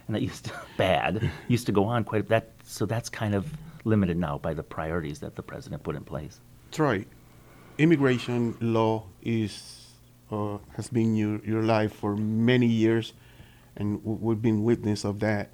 and 0.07 0.15
that 0.15 0.23
used 0.23 0.47
to 0.47 0.53
bad 0.77 1.31
used 1.49 1.67
to 1.67 1.73
go 1.73 1.85
on 1.85 2.05
quite. 2.05 2.29
That 2.29 2.53
so 2.65 2.87
that's 2.87 3.09
kind 3.09 3.35
of 3.35 3.47
limited 3.85 4.17
now 4.17 4.39
by 4.39 4.55
the 4.55 4.63
priorities 4.63 5.21
that 5.21 5.37
the 5.37 5.43
president 5.43 5.83
put 5.83 5.95
in 5.97 6.05
place. 6.05 6.41
That's 6.67 6.81
right. 6.81 7.07
immigration 7.79 8.57
law 8.61 9.05
is 9.23 9.87
uh, 10.31 10.59
has 10.75 10.89
been 10.89 11.15
your, 11.17 11.39
your 11.45 11.63
life 11.63 11.93
for 11.93 12.17
many 12.17 12.67
years, 12.67 13.13
and 13.77 14.01
we've 14.05 14.43
been 14.43 14.65
witness 14.65 15.05
of 15.05 15.21
that. 15.21 15.51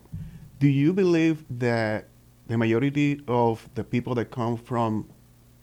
Do 0.58 0.68
you 0.68 0.92
believe 0.92 1.44
that 1.50 2.08
the 2.46 2.56
majority 2.56 3.20
of 3.28 3.68
the 3.74 3.84
people 3.84 4.14
that 4.14 4.30
come 4.30 4.56
from 4.56 5.08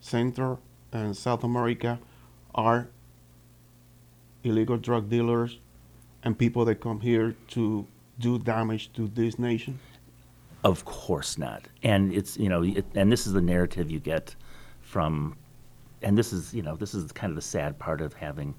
Central 0.02 0.60
and 0.92 1.16
South 1.16 1.44
America 1.44 2.00
are 2.56 2.88
illegal 4.44 4.78
drug 4.78 5.10
dealers 5.10 5.60
and 6.24 6.38
people 6.38 6.66
that 6.66 6.76
come 6.76 7.00
here 7.00 7.36
to 7.50 7.86
do 8.20 8.40
damage 8.40 8.92
to 8.94 9.08
this 9.08 9.40
nation? 9.40 9.80
Of 10.64 10.84
course 10.86 11.38
not. 11.38 11.64
And 11.84 12.14
it's 12.14 12.38
you 12.38 12.50
know, 12.50 12.64
it, 12.64 12.86
and 12.96 13.12
this 13.12 13.26
is 13.28 13.34
the 13.34 13.42
narrative 13.42 13.90
you 13.90 14.00
get 14.00 14.36
from 14.82 15.38
and 16.02 16.18
this 16.18 16.34
is 16.34 16.54
you 16.54 16.62
know 16.62 16.76
this 16.76 16.94
is 16.94 17.12
kind 17.12 17.32
of 17.32 17.36
the 17.36 17.42
sad 17.42 17.78
part 17.80 18.02
of 18.02 18.14
having 18.14 18.54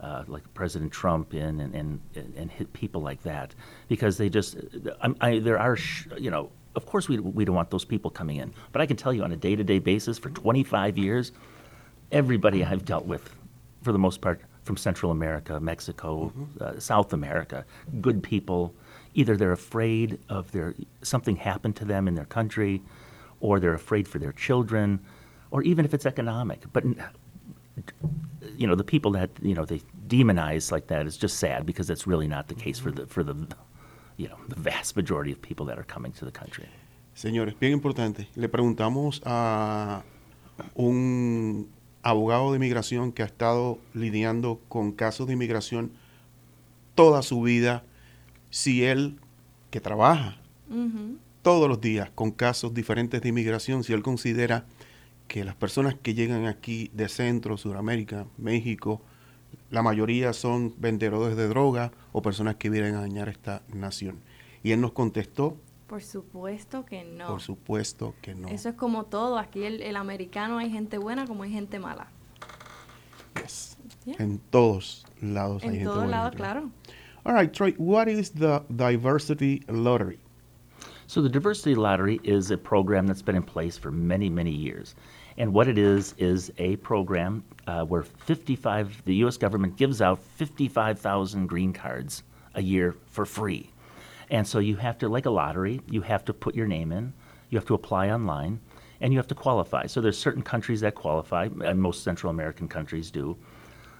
uh, 0.00 0.24
like 0.26 0.42
President 0.54 0.92
Trump 0.92 1.34
in 1.34 1.60
and 1.60 1.74
and 1.74 2.00
and 2.36 2.50
hit 2.50 2.72
people 2.72 3.00
like 3.00 3.22
that 3.22 3.54
because 3.88 4.16
they 4.16 4.28
just 4.28 4.56
I, 5.02 5.14
I, 5.20 5.38
there 5.38 5.58
are 5.58 5.76
sh- 5.76 6.06
you 6.18 6.30
know 6.30 6.50
of 6.74 6.86
course 6.86 7.08
we 7.08 7.18
we 7.18 7.44
don't 7.44 7.54
want 7.54 7.70
those 7.70 7.84
people 7.84 8.10
coming 8.10 8.36
in 8.36 8.52
but 8.72 8.82
I 8.82 8.86
can 8.86 8.96
tell 8.96 9.12
you 9.12 9.22
on 9.22 9.32
a 9.32 9.36
day 9.36 9.56
to 9.56 9.64
day 9.64 9.78
basis 9.78 10.18
for 10.18 10.30
25 10.30 10.98
years 10.98 11.32
everybody 12.14 12.64
I've 12.64 12.84
dealt 12.84 13.06
with 13.06 13.34
for 13.82 13.92
the 13.92 13.98
most 13.98 14.20
part 14.20 14.40
from 14.62 14.76
Central 14.78 15.12
America 15.12 15.60
Mexico 15.60 16.32
mm-hmm. 16.34 16.62
uh, 16.62 16.80
South 16.80 17.12
America 17.12 17.64
good 18.00 18.22
people 18.22 18.74
either 19.14 19.36
they're 19.36 19.52
afraid 19.52 20.18
of 20.28 20.50
their 20.52 20.74
something 21.02 21.36
happened 21.36 21.76
to 21.76 21.84
them 21.84 22.08
in 22.08 22.14
their 22.14 22.24
country 22.24 22.82
or 23.40 23.60
they're 23.60 23.74
afraid 23.74 24.08
for 24.08 24.18
their 24.18 24.32
children 24.32 25.00
or 25.50 25.62
even 25.62 25.84
if 25.84 25.94
it's 25.94 26.04
economic. 26.04 26.60
But 26.72 26.84
you 28.56 28.66
know, 28.66 28.74
the 28.74 28.84
people 28.84 29.12
that 29.12 29.30
you 29.40 29.54
know 29.54 29.64
they 29.64 29.80
demonize 30.08 30.72
like 30.72 30.88
that 30.88 31.06
is 31.06 31.16
just 31.16 31.38
sad 31.38 31.64
because 31.64 31.86
that's 31.86 32.06
really 32.06 32.28
not 32.28 32.48
the 32.48 32.54
case 32.54 32.78
for 32.78 32.90
the 32.90 33.06
for 33.06 33.22
the 33.22 33.36
you 34.16 34.28
know 34.28 34.38
the 34.48 34.56
vast 34.56 34.96
majority 34.96 35.32
of 35.32 35.40
people 35.40 35.66
that 35.66 35.78
are 35.78 35.84
coming 35.84 36.12
to 36.12 36.24
the 36.24 36.32
country. 36.32 36.68
Señores, 37.16 37.54
bien 37.58 37.72
importante. 37.72 38.26
Le 38.34 38.48
preguntamos 38.48 39.20
a 39.24 40.02
un 40.76 41.68
abogado 42.04 42.52
de 42.52 42.58
inmigración 42.58 43.10
que 43.12 43.22
ha 43.22 43.26
estado 43.26 43.78
lidiando 43.94 44.60
con 44.68 44.92
casos 44.92 45.26
de 45.26 45.32
inmigración 45.32 45.90
toda 46.94 47.22
su 47.22 47.42
vida, 47.42 47.82
si 48.50 48.84
él, 48.84 49.18
que 49.70 49.80
trabaja 49.80 50.36
uh 50.70 50.74
-huh. 50.74 51.16
todos 51.42 51.68
los 51.68 51.80
días 51.80 52.10
con 52.14 52.30
casos 52.30 52.74
diferentes 52.74 53.20
de 53.22 53.28
inmigración, 53.30 53.82
si 53.82 53.92
él 53.92 54.02
considera 54.02 54.66
que 55.26 55.44
las 55.44 55.56
personas 55.56 55.94
que 55.94 56.14
llegan 56.14 56.46
aquí 56.46 56.90
de 56.92 57.08
Centro, 57.08 57.56
Sudamérica, 57.56 58.26
México, 58.36 59.00
la 59.70 59.82
mayoría 59.82 60.32
son 60.34 60.74
vendedores 60.78 61.36
de 61.36 61.48
droga 61.48 61.90
o 62.12 62.22
personas 62.22 62.56
que 62.56 62.70
vienen 62.70 62.94
a 62.94 63.00
dañar 63.00 63.28
esta 63.28 63.62
nación. 63.72 64.20
Y 64.62 64.72
él 64.72 64.80
nos 64.80 64.92
contestó. 64.92 65.56
Por 65.94 66.02
supuesto 66.02 66.84
que 66.84 67.04
no. 67.04 67.28
Por 67.28 67.40
supuesto 67.40 68.14
que 68.20 68.34
no. 68.34 68.48
Eso 68.48 68.70
es 68.70 68.74
como 68.74 69.04
todo. 69.04 69.38
Aquí 69.38 69.62
el, 69.62 69.80
el 69.80 69.94
americano 69.94 70.58
hay 70.58 70.68
gente 70.68 70.98
buena 70.98 71.24
como 71.24 71.44
hay 71.44 71.52
gente 71.52 71.78
mala. 71.78 72.08
Yes. 73.40 73.78
En 74.18 74.40
todos 74.50 75.06
lados 75.22 75.62
hay 75.62 75.70
gente 75.70 75.84
buena. 75.84 75.92
En 75.92 75.96
todos 76.00 76.10
lados, 76.10 76.34
claro. 76.34 76.70
All 77.24 77.32
right, 77.32 77.52
Troy, 77.52 77.74
what 77.78 78.08
is 78.08 78.32
the 78.32 78.64
diversity 78.74 79.62
lottery? 79.68 80.18
So 81.06 81.22
the 81.22 81.28
Diversity 81.28 81.76
Lottery 81.76 82.18
is 82.24 82.50
a 82.50 82.58
program 82.58 83.06
that's 83.06 83.22
been 83.22 83.36
in 83.36 83.44
place 83.44 83.78
for 83.78 83.92
many, 83.92 84.28
many 84.28 84.50
years. 84.50 84.96
And 85.38 85.52
what 85.52 85.68
it 85.68 85.78
is 85.78 86.14
is 86.18 86.50
a 86.58 86.74
program 86.76 87.44
uh, 87.68 87.84
where 87.84 88.02
55, 88.02 89.04
the 89.04 89.14
U.S. 89.16 89.36
government 89.36 89.76
gives 89.76 90.02
out 90.02 90.24
55,000 90.24 91.46
green 91.46 91.72
cards 91.72 92.24
a 92.54 92.62
year 92.62 92.96
for 93.06 93.24
free. 93.24 93.70
And 94.30 94.46
so 94.46 94.58
you 94.58 94.76
have 94.76 94.98
to, 94.98 95.08
like 95.08 95.26
a 95.26 95.30
lottery, 95.30 95.80
you 95.90 96.02
have 96.02 96.24
to 96.26 96.32
put 96.32 96.54
your 96.54 96.66
name 96.66 96.92
in, 96.92 97.12
you 97.50 97.58
have 97.58 97.66
to 97.66 97.74
apply 97.74 98.10
online, 98.10 98.60
and 99.00 99.12
you 99.12 99.18
have 99.18 99.26
to 99.28 99.34
qualify. 99.34 99.86
So 99.86 100.00
there's 100.00 100.18
certain 100.18 100.42
countries 100.42 100.80
that 100.80 100.94
qualify, 100.94 101.48
and 101.64 101.80
most 101.80 102.02
Central 102.02 102.30
American 102.30 102.68
countries 102.68 103.10
do. 103.10 103.36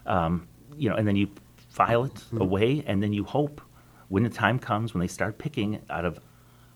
Um, 0.07 0.49
you 0.77 0.89
know, 0.89 0.97
and 0.97 1.07
then 1.07 1.17
you 1.17 1.29
file 1.69 2.05
it 2.05 2.15
mm-hmm. 2.15 2.41
away, 2.41 2.85
and 2.87 3.03
then 3.03 3.13
you 3.13 3.25
hope 3.25 3.61
when 4.09 4.23
the 4.23 4.31
time 4.31 4.59
comes 4.59 4.95
when 4.95 5.01
they 5.01 5.09
start 5.09 5.39
picking 5.39 5.81
out 5.91 6.05
of 6.05 6.21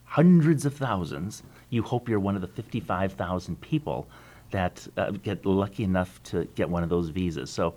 hundreds 0.05 0.65
of 0.65 0.75
thousands, 0.75 1.43
you 1.71 1.83
hope 1.83 2.09
you're 2.09 2.21
one 2.21 2.35
of 2.35 2.41
the 2.41 2.49
55,000 2.49 3.61
people 3.61 4.09
that 4.51 4.87
uh, 4.97 5.11
get 5.11 5.45
lucky 5.45 5.85
enough 5.85 6.23
to 6.25 6.47
get 6.55 6.69
one 6.69 6.83
of 6.83 6.89
those 6.89 7.11
visas. 7.11 7.51
So, 7.51 7.75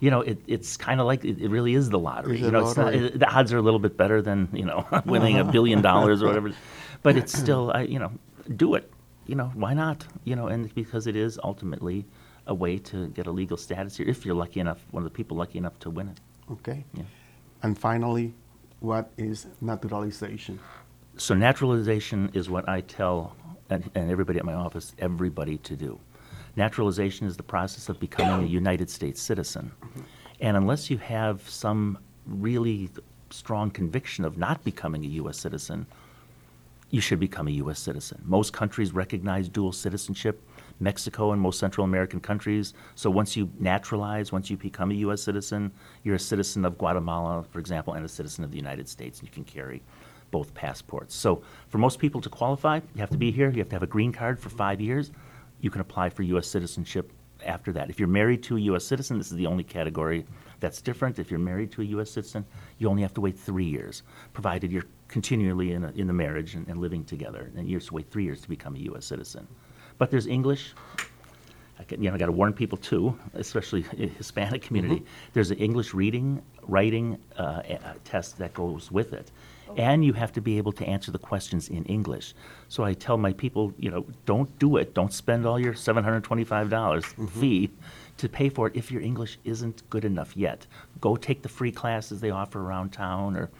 you 0.00 0.10
know, 0.10 0.20
it, 0.20 0.38
it's 0.46 0.76
kind 0.76 1.00
of 1.00 1.06
like 1.06 1.24
it, 1.24 1.40
it, 1.40 1.48
really 1.48 1.74
is 1.74 1.90
the 1.90 1.98
lottery. 1.98 2.40
you 2.40 2.50
know, 2.50 2.64
lottery? 2.64 2.84
Not, 2.84 2.94
it, 2.94 3.18
the 3.18 3.28
odds 3.28 3.52
are 3.52 3.58
a 3.58 3.62
little 3.62 3.78
bit 3.78 3.96
better 3.96 4.20
than 4.20 4.48
you 4.52 4.64
know 4.64 4.86
winning 5.06 5.38
a 5.38 5.42
uh-huh. 5.42 5.52
billion 5.52 5.82
dollars 5.82 6.22
or 6.22 6.26
whatever, 6.26 6.52
but 7.02 7.16
it's 7.16 7.36
still, 7.36 7.70
I, 7.74 7.82
you 7.82 7.98
know, 7.98 8.12
do 8.56 8.74
it. 8.74 8.90
You 9.26 9.36
know, 9.36 9.50
why 9.54 9.72
not? 9.72 10.06
You 10.24 10.36
know, 10.36 10.48
and 10.48 10.74
because 10.74 11.06
it 11.06 11.16
is 11.16 11.38
ultimately 11.42 12.04
a 12.46 12.54
way 12.54 12.78
to 12.78 13.08
get 13.08 13.26
a 13.26 13.30
legal 13.30 13.56
status 13.56 13.96
here 13.96 14.06
if 14.08 14.26
you're 14.26 14.34
lucky 14.34 14.60
enough, 14.60 14.84
one 14.90 15.02
of 15.02 15.10
the 15.10 15.16
people 15.16 15.36
lucky 15.36 15.58
enough 15.58 15.78
to 15.80 15.90
win 15.90 16.08
it. 16.08 16.20
Okay. 16.50 16.84
Yeah. 16.92 17.04
And 17.62 17.78
finally, 17.78 18.34
what 18.80 19.10
is 19.16 19.46
naturalization? 19.62 20.60
So 21.16 21.34
naturalization 21.34 22.30
is 22.34 22.50
what 22.50 22.68
I 22.68 22.82
tell 22.82 23.34
and, 23.70 23.90
and 23.94 24.10
everybody 24.10 24.38
at 24.38 24.44
my 24.44 24.52
office, 24.52 24.94
everybody 24.98 25.58
to 25.58 25.76
do. 25.76 25.98
Naturalization 26.56 27.26
is 27.26 27.36
the 27.36 27.42
process 27.42 27.88
of 27.88 27.98
becoming 27.98 28.46
a 28.46 28.48
United 28.48 28.88
States 28.90 29.20
citizen. 29.20 29.72
And 30.40 30.56
unless 30.56 30.90
you 30.90 30.98
have 30.98 31.48
some 31.48 31.98
really 32.26 32.90
strong 33.30 33.70
conviction 33.70 34.24
of 34.24 34.38
not 34.38 34.62
becoming 34.64 35.04
a 35.04 35.08
U.S. 35.08 35.38
citizen, 35.38 35.86
you 36.90 37.00
should 37.00 37.18
become 37.18 37.48
a 37.48 37.52
U.S. 37.52 37.80
citizen. 37.80 38.22
Most 38.24 38.52
countries 38.52 38.92
recognize 38.92 39.48
dual 39.48 39.72
citizenship 39.72 40.40
Mexico 40.80 41.32
and 41.32 41.40
most 41.40 41.58
Central 41.58 41.84
American 41.84 42.20
countries. 42.20 42.74
So 42.94 43.10
once 43.10 43.36
you 43.36 43.50
naturalize, 43.58 44.32
once 44.32 44.50
you 44.50 44.56
become 44.56 44.90
a 44.90 44.94
U.S. 44.94 45.22
citizen, 45.22 45.72
you're 46.02 46.16
a 46.16 46.20
citizen 46.20 46.64
of 46.64 46.78
Guatemala, 46.78 47.44
for 47.50 47.58
example, 47.58 47.94
and 47.94 48.04
a 48.04 48.08
citizen 48.08 48.44
of 48.44 48.50
the 48.50 48.56
United 48.56 48.88
States, 48.88 49.18
and 49.20 49.28
you 49.28 49.32
can 49.32 49.44
carry 49.44 49.82
both 50.30 50.52
passports. 50.54 51.14
So 51.14 51.42
for 51.68 51.78
most 51.78 51.98
people 51.98 52.20
to 52.20 52.28
qualify, 52.28 52.80
you 52.94 53.00
have 53.00 53.10
to 53.10 53.18
be 53.18 53.30
here, 53.30 53.50
you 53.50 53.58
have 53.58 53.68
to 53.68 53.76
have 53.76 53.82
a 53.84 53.88
green 53.88 54.12
card 54.12 54.38
for 54.38 54.48
five 54.48 54.80
years. 54.80 55.12
You 55.64 55.70
can 55.70 55.80
apply 55.80 56.10
for 56.10 56.24
U.S. 56.24 56.46
citizenship 56.46 57.10
after 57.42 57.72
that. 57.72 57.88
If 57.88 57.98
you're 57.98 58.06
married 58.06 58.42
to 58.42 58.58
a 58.58 58.60
U.S. 58.60 58.84
citizen, 58.84 59.16
this 59.16 59.30
is 59.30 59.38
the 59.38 59.46
only 59.46 59.64
category 59.64 60.26
that's 60.60 60.82
different. 60.82 61.18
If 61.18 61.30
you're 61.30 61.40
married 61.40 61.72
to 61.72 61.80
a 61.80 61.86
U.S. 61.86 62.10
citizen, 62.10 62.44
you 62.76 62.86
only 62.86 63.00
have 63.00 63.14
to 63.14 63.22
wait 63.22 63.38
three 63.38 63.64
years, 63.64 64.02
provided 64.34 64.70
you're 64.70 64.84
continually 65.08 65.72
in, 65.72 65.84
a, 65.84 65.90
in 65.92 66.06
the 66.06 66.12
marriage 66.12 66.54
and, 66.54 66.68
and 66.68 66.76
living 66.82 67.02
together. 67.02 67.50
And 67.56 67.66
you 67.66 67.78
have 67.78 67.86
to 67.86 67.94
wait 67.94 68.10
three 68.10 68.24
years 68.24 68.42
to 68.42 68.48
become 68.50 68.76
a 68.76 68.80
U.S. 68.80 69.06
citizen. 69.06 69.48
But 69.96 70.10
there's 70.10 70.26
English. 70.26 70.74
You 71.90 72.08
know, 72.08 72.14
I 72.14 72.18
got 72.18 72.26
to 72.26 72.32
warn 72.32 72.52
people 72.52 72.78
too, 72.78 73.18
especially 73.34 73.82
Hispanic 74.18 74.62
community. 74.62 74.96
Mm-hmm. 74.96 75.30
There's 75.32 75.50
an 75.50 75.58
English 75.58 75.94
reading, 75.94 76.42
writing 76.62 77.18
uh, 77.36 77.62
test 78.04 78.38
that 78.38 78.54
goes 78.54 78.90
with 78.90 79.12
it, 79.12 79.30
oh. 79.68 79.74
and 79.74 80.04
you 80.04 80.12
have 80.12 80.32
to 80.32 80.40
be 80.40 80.58
able 80.58 80.72
to 80.72 80.86
answer 80.86 81.10
the 81.10 81.18
questions 81.18 81.68
in 81.68 81.84
English. 81.84 82.34
So 82.68 82.84
I 82.84 82.94
tell 82.94 83.16
my 83.16 83.32
people, 83.32 83.72
you 83.78 83.90
know, 83.90 84.06
don't 84.26 84.58
do 84.58 84.76
it. 84.76 84.94
Don't 84.94 85.12
spend 85.12 85.46
all 85.46 85.58
your 85.58 85.74
seven 85.74 86.04
hundred 86.04 86.24
twenty-five 86.24 86.70
dollars 86.70 87.04
mm-hmm. 87.04 87.26
fee 87.26 87.70
to 88.16 88.28
pay 88.28 88.48
for 88.48 88.68
it 88.68 88.76
if 88.76 88.90
your 88.90 89.02
English 89.02 89.38
isn't 89.44 89.88
good 89.90 90.04
enough 90.04 90.36
yet. 90.36 90.66
Go 91.00 91.16
take 91.16 91.42
the 91.42 91.48
free 91.48 91.72
classes 91.72 92.20
they 92.20 92.30
offer 92.30 92.60
around 92.60 92.92
town, 92.92 93.36
or 93.36 93.50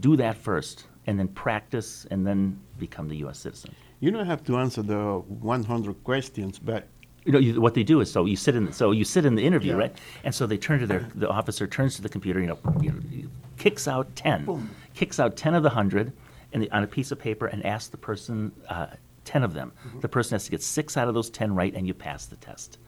do 0.00 0.16
that 0.16 0.36
first, 0.36 0.86
and 1.06 1.18
then 1.18 1.28
practice, 1.28 2.06
and 2.10 2.26
then 2.26 2.58
become 2.78 3.08
the 3.08 3.16
U.S. 3.18 3.38
citizen. 3.38 3.74
You 4.00 4.10
don't 4.10 4.26
have 4.26 4.42
to 4.44 4.56
answer 4.56 4.82
the 4.82 5.22
100 5.28 6.02
questions, 6.02 6.58
but 6.58 6.88
you 7.24 7.32
know 7.32 7.38
you, 7.38 7.60
what 7.60 7.74
they 7.74 7.82
do 7.82 8.00
is 8.00 8.10
so 8.10 8.24
you 8.24 8.36
sit 8.36 8.54
in 8.54 8.72
so 8.72 8.90
you 8.90 9.04
sit 9.04 9.24
in 9.24 9.34
the 9.34 9.44
interview 9.44 9.72
yeah. 9.72 9.78
right 9.78 9.98
and 10.24 10.34
so 10.34 10.46
they 10.46 10.56
turn 10.56 10.80
to 10.80 10.86
their 10.86 11.08
the 11.14 11.28
officer 11.28 11.66
turns 11.66 11.96
to 11.96 12.02
the 12.02 12.08
computer 12.08 12.40
you 12.40 12.46
know, 12.46 12.58
you 12.80 12.90
know 12.90 13.28
kicks 13.58 13.86
out 13.86 14.14
10 14.16 14.44
Boom. 14.44 14.70
kicks 14.94 15.20
out 15.20 15.36
10 15.36 15.54
of 15.54 15.62
the 15.62 15.68
100 15.68 16.12
and 16.52 16.68
on 16.72 16.82
a 16.82 16.86
piece 16.86 17.10
of 17.12 17.18
paper 17.18 17.46
and 17.46 17.64
asks 17.64 17.88
the 17.88 17.96
person 17.96 18.52
uh, 18.68 18.86
10 19.24 19.42
of 19.44 19.54
them 19.54 19.72
mm-hmm. 19.86 20.00
the 20.00 20.08
person 20.08 20.34
has 20.34 20.44
to 20.44 20.50
get 20.50 20.62
six 20.62 20.96
out 20.96 21.08
of 21.08 21.14
those 21.14 21.30
10 21.30 21.54
right 21.54 21.74
and 21.74 21.86
you 21.86 21.94
pass 21.94 22.26
the 22.26 22.36
test 22.36 22.78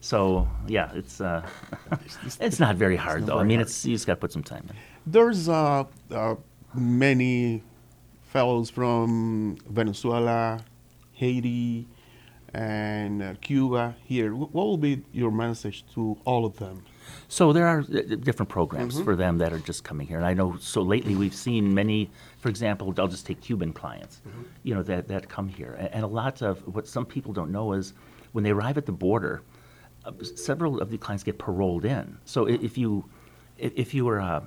so 0.00 0.48
yeah 0.66 0.90
it's 0.94 1.20
uh, 1.20 1.46
it's 2.40 2.60
not 2.60 2.76
very 2.76 2.96
hard 2.96 3.26
though 3.26 3.38
i 3.38 3.44
mean 3.44 3.58
hard. 3.58 3.68
it's 3.68 3.84
you 3.84 3.94
just 3.94 4.06
got 4.06 4.14
to 4.14 4.20
put 4.20 4.32
some 4.32 4.42
time 4.42 4.64
in 4.68 4.76
there's 5.06 5.48
uh, 5.48 5.84
uh, 6.10 6.34
many 6.74 7.62
fellows 8.36 8.68
from 8.68 9.56
Venezuela, 9.70 10.60
Haiti, 11.12 11.86
and 12.56 13.22
uh, 13.22 13.34
Cuba 13.42 13.94
here. 14.02 14.34
What 14.34 14.54
will 14.54 14.78
be 14.78 15.02
your 15.12 15.30
message 15.30 15.84
to 15.94 16.16
all 16.24 16.46
of 16.46 16.56
them? 16.56 16.82
So 17.28 17.52
there 17.52 17.66
are 17.66 17.80
uh, 17.80 18.16
different 18.16 18.48
programs 18.48 18.94
mm-hmm. 18.94 19.04
for 19.04 19.14
them 19.14 19.36
that 19.38 19.52
are 19.52 19.58
just 19.58 19.84
coming 19.84 20.06
here, 20.06 20.16
and 20.16 20.26
I 20.26 20.32
know. 20.32 20.56
So 20.58 20.80
lately, 20.80 21.14
we've 21.14 21.34
seen 21.34 21.74
many. 21.74 22.10
For 22.38 22.48
example, 22.48 22.94
I'll 22.98 23.08
just 23.08 23.26
take 23.26 23.42
Cuban 23.42 23.72
clients, 23.72 24.22
mm-hmm. 24.26 24.42
you 24.62 24.74
know, 24.74 24.82
that 24.84 25.06
that 25.08 25.28
come 25.28 25.48
here, 25.48 25.76
and, 25.78 25.88
and, 25.88 26.04
a 26.04 26.08
lot 26.08 26.40
of 26.40 26.60
what 26.74 26.88
some 26.88 27.04
people 27.04 27.32
don't 27.32 27.52
know 27.52 27.74
is 27.74 27.92
when 28.32 28.42
they 28.42 28.50
arrive 28.50 28.78
at 28.78 28.86
the 28.86 28.92
border, 28.92 29.42
uh, 30.06 30.12
several 30.34 30.80
of 30.80 30.90
the 30.90 30.96
clients 30.96 31.22
get 31.24 31.38
paroled 31.38 31.84
in. 31.84 32.16
So 32.24 32.46
if 32.46 32.78
you 32.78 33.04
if 33.58 33.92
you 33.92 34.06
were 34.06 34.20
uh, 34.20 34.42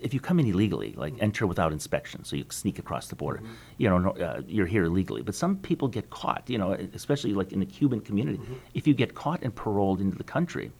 if 0.00 0.14
you 0.14 0.20
come 0.20 0.40
in 0.40 0.46
illegally, 0.46 0.94
like 0.96 1.14
enter 1.20 1.46
without 1.46 1.72
inspection, 1.72 2.24
so 2.24 2.36
you 2.36 2.44
sneak 2.50 2.78
across 2.78 3.08
the 3.08 3.16
border, 3.16 3.38
mm-hmm. 3.38 3.52
you 3.78 3.88
know, 3.88 4.10
uh, 4.10 4.42
you're 4.46 4.66
here 4.66 4.84
illegally. 4.84 5.22
But 5.22 5.34
some 5.34 5.56
people 5.56 5.88
get 5.88 6.10
caught, 6.10 6.44
you 6.48 6.58
know, 6.58 6.72
especially 6.94 7.34
like 7.34 7.52
in 7.52 7.60
the 7.60 7.66
Cuban 7.66 8.00
community. 8.00 8.38
Mm-hmm. 8.38 8.54
If 8.74 8.86
you 8.86 8.94
get 8.94 9.14
caught 9.14 9.42
and 9.42 9.54
paroled 9.54 10.00
into 10.00 10.16
the 10.16 10.24
country, 10.24 10.70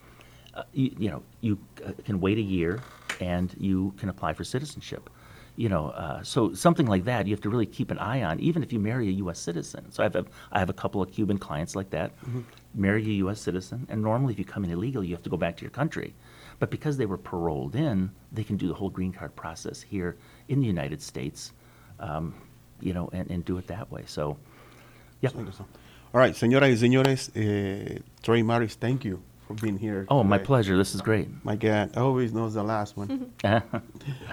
uh, 0.54 0.64
you, 0.72 0.94
you, 0.98 1.10
know, 1.10 1.22
you 1.40 1.58
uh, 1.84 1.92
can 2.04 2.20
wait 2.20 2.38
a 2.38 2.42
year 2.42 2.80
and 3.20 3.54
you 3.58 3.94
can 3.98 4.08
apply 4.08 4.32
for 4.32 4.44
citizenship. 4.44 5.10
You 5.56 5.68
know, 5.68 5.88
uh, 5.88 6.22
so 6.22 6.54
something 6.54 6.86
like 6.86 7.04
that 7.04 7.26
you 7.26 7.34
have 7.34 7.42
to 7.42 7.50
really 7.50 7.66
keep 7.66 7.90
an 7.90 7.98
eye 7.98 8.22
on, 8.22 8.40
even 8.40 8.62
if 8.62 8.72
you 8.72 8.78
marry 8.78 9.08
a 9.08 9.12
U.S. 9.12 9.38
citizen. 9.38 9.90
So 9.90 10.02
I 10.02 10.04
have 10.04 10.16
a, 10.16 10.24
I 10.52 10.58
have 10.58 10.70
a 10.70 10.74
couple 10.74 11.02
of 11.02 11.12
Cuban 11.12 11.38
clients 11.38 11.76
like 11.76 11.90
that, 11.90 12.16
mm-hmm. 12.20 12.40
marry 12.74 13.02
a 13.02 13.14
U.S. 13.24 13.40
citizen, 13.40 13.86
and 13.90 14.00
normally 14.00 14.32
if 14.32 14.38
you 14.38 14.44
come 14.44 14.64
in 14.64 14.70
illegal, 14.70 15.04
you 15.04 15.14
have 15.14 15.22
to 15.24 15.30
go 15.30 15.36
back 15.36 15.56
to 15.58 15.62
your 15.62 15.70
country. 15.70 16.14
But 16.60 16.70
because 16.70 16.96
they 16.98 17.06
were 17.06 17.18
paroled 17.18 17.74
in, 17.74 18.10
they 18.30 18.44
can 18.44 18.56
do 18.56 18.68
the 18.68 18.74
whole 18.74 18.90
green 18.90 19.12
card 19.12 19.34
process 19.34 19.80
here 19.82 20.16
in 20.48 20.60
the 20.60 20.66
United 20.66 21.02
States, 21.02 21.52
um, 21.98 22.34
you 22.80 22.92
know, 22.92 23.08
and, 23.12 23.28
and 23.30 23.44
do 23.44 23.56
it 23.56 23.66
that 23.66 23.90
way. 23.90 24.04
So, 24.06 24.36
yeah. 25.22 25.30
All 25.32 26.20
right, 26.20 26.34
señoras 26.34 26.68
y 26.68 26.76
señores, 26.76 27.30
uh, 27.30 28.00
Troy 28.22 28.42
Mattes, 28.42 28.74
thank 28.74 29.04
you 29.04 29.22
for 29.46 29.54
being 29.54 29.78
here. 29.78 30.06
Oh, 30.10 30.18
today. 30.18 30.28
my 30.28 30.38
pleasure. 30.38 30.76
This 30.76 30.94
is 30.94 31.00
great. 31.00 31.28
My 31.44 31.56
God, 31.56 31.96
I 31.96 32.00
always 32.00 32.32
know 32.32 32.48
the 32.50 32.62
last 32.62 32.96
one. 32.96 33.32
I 33.44 33.62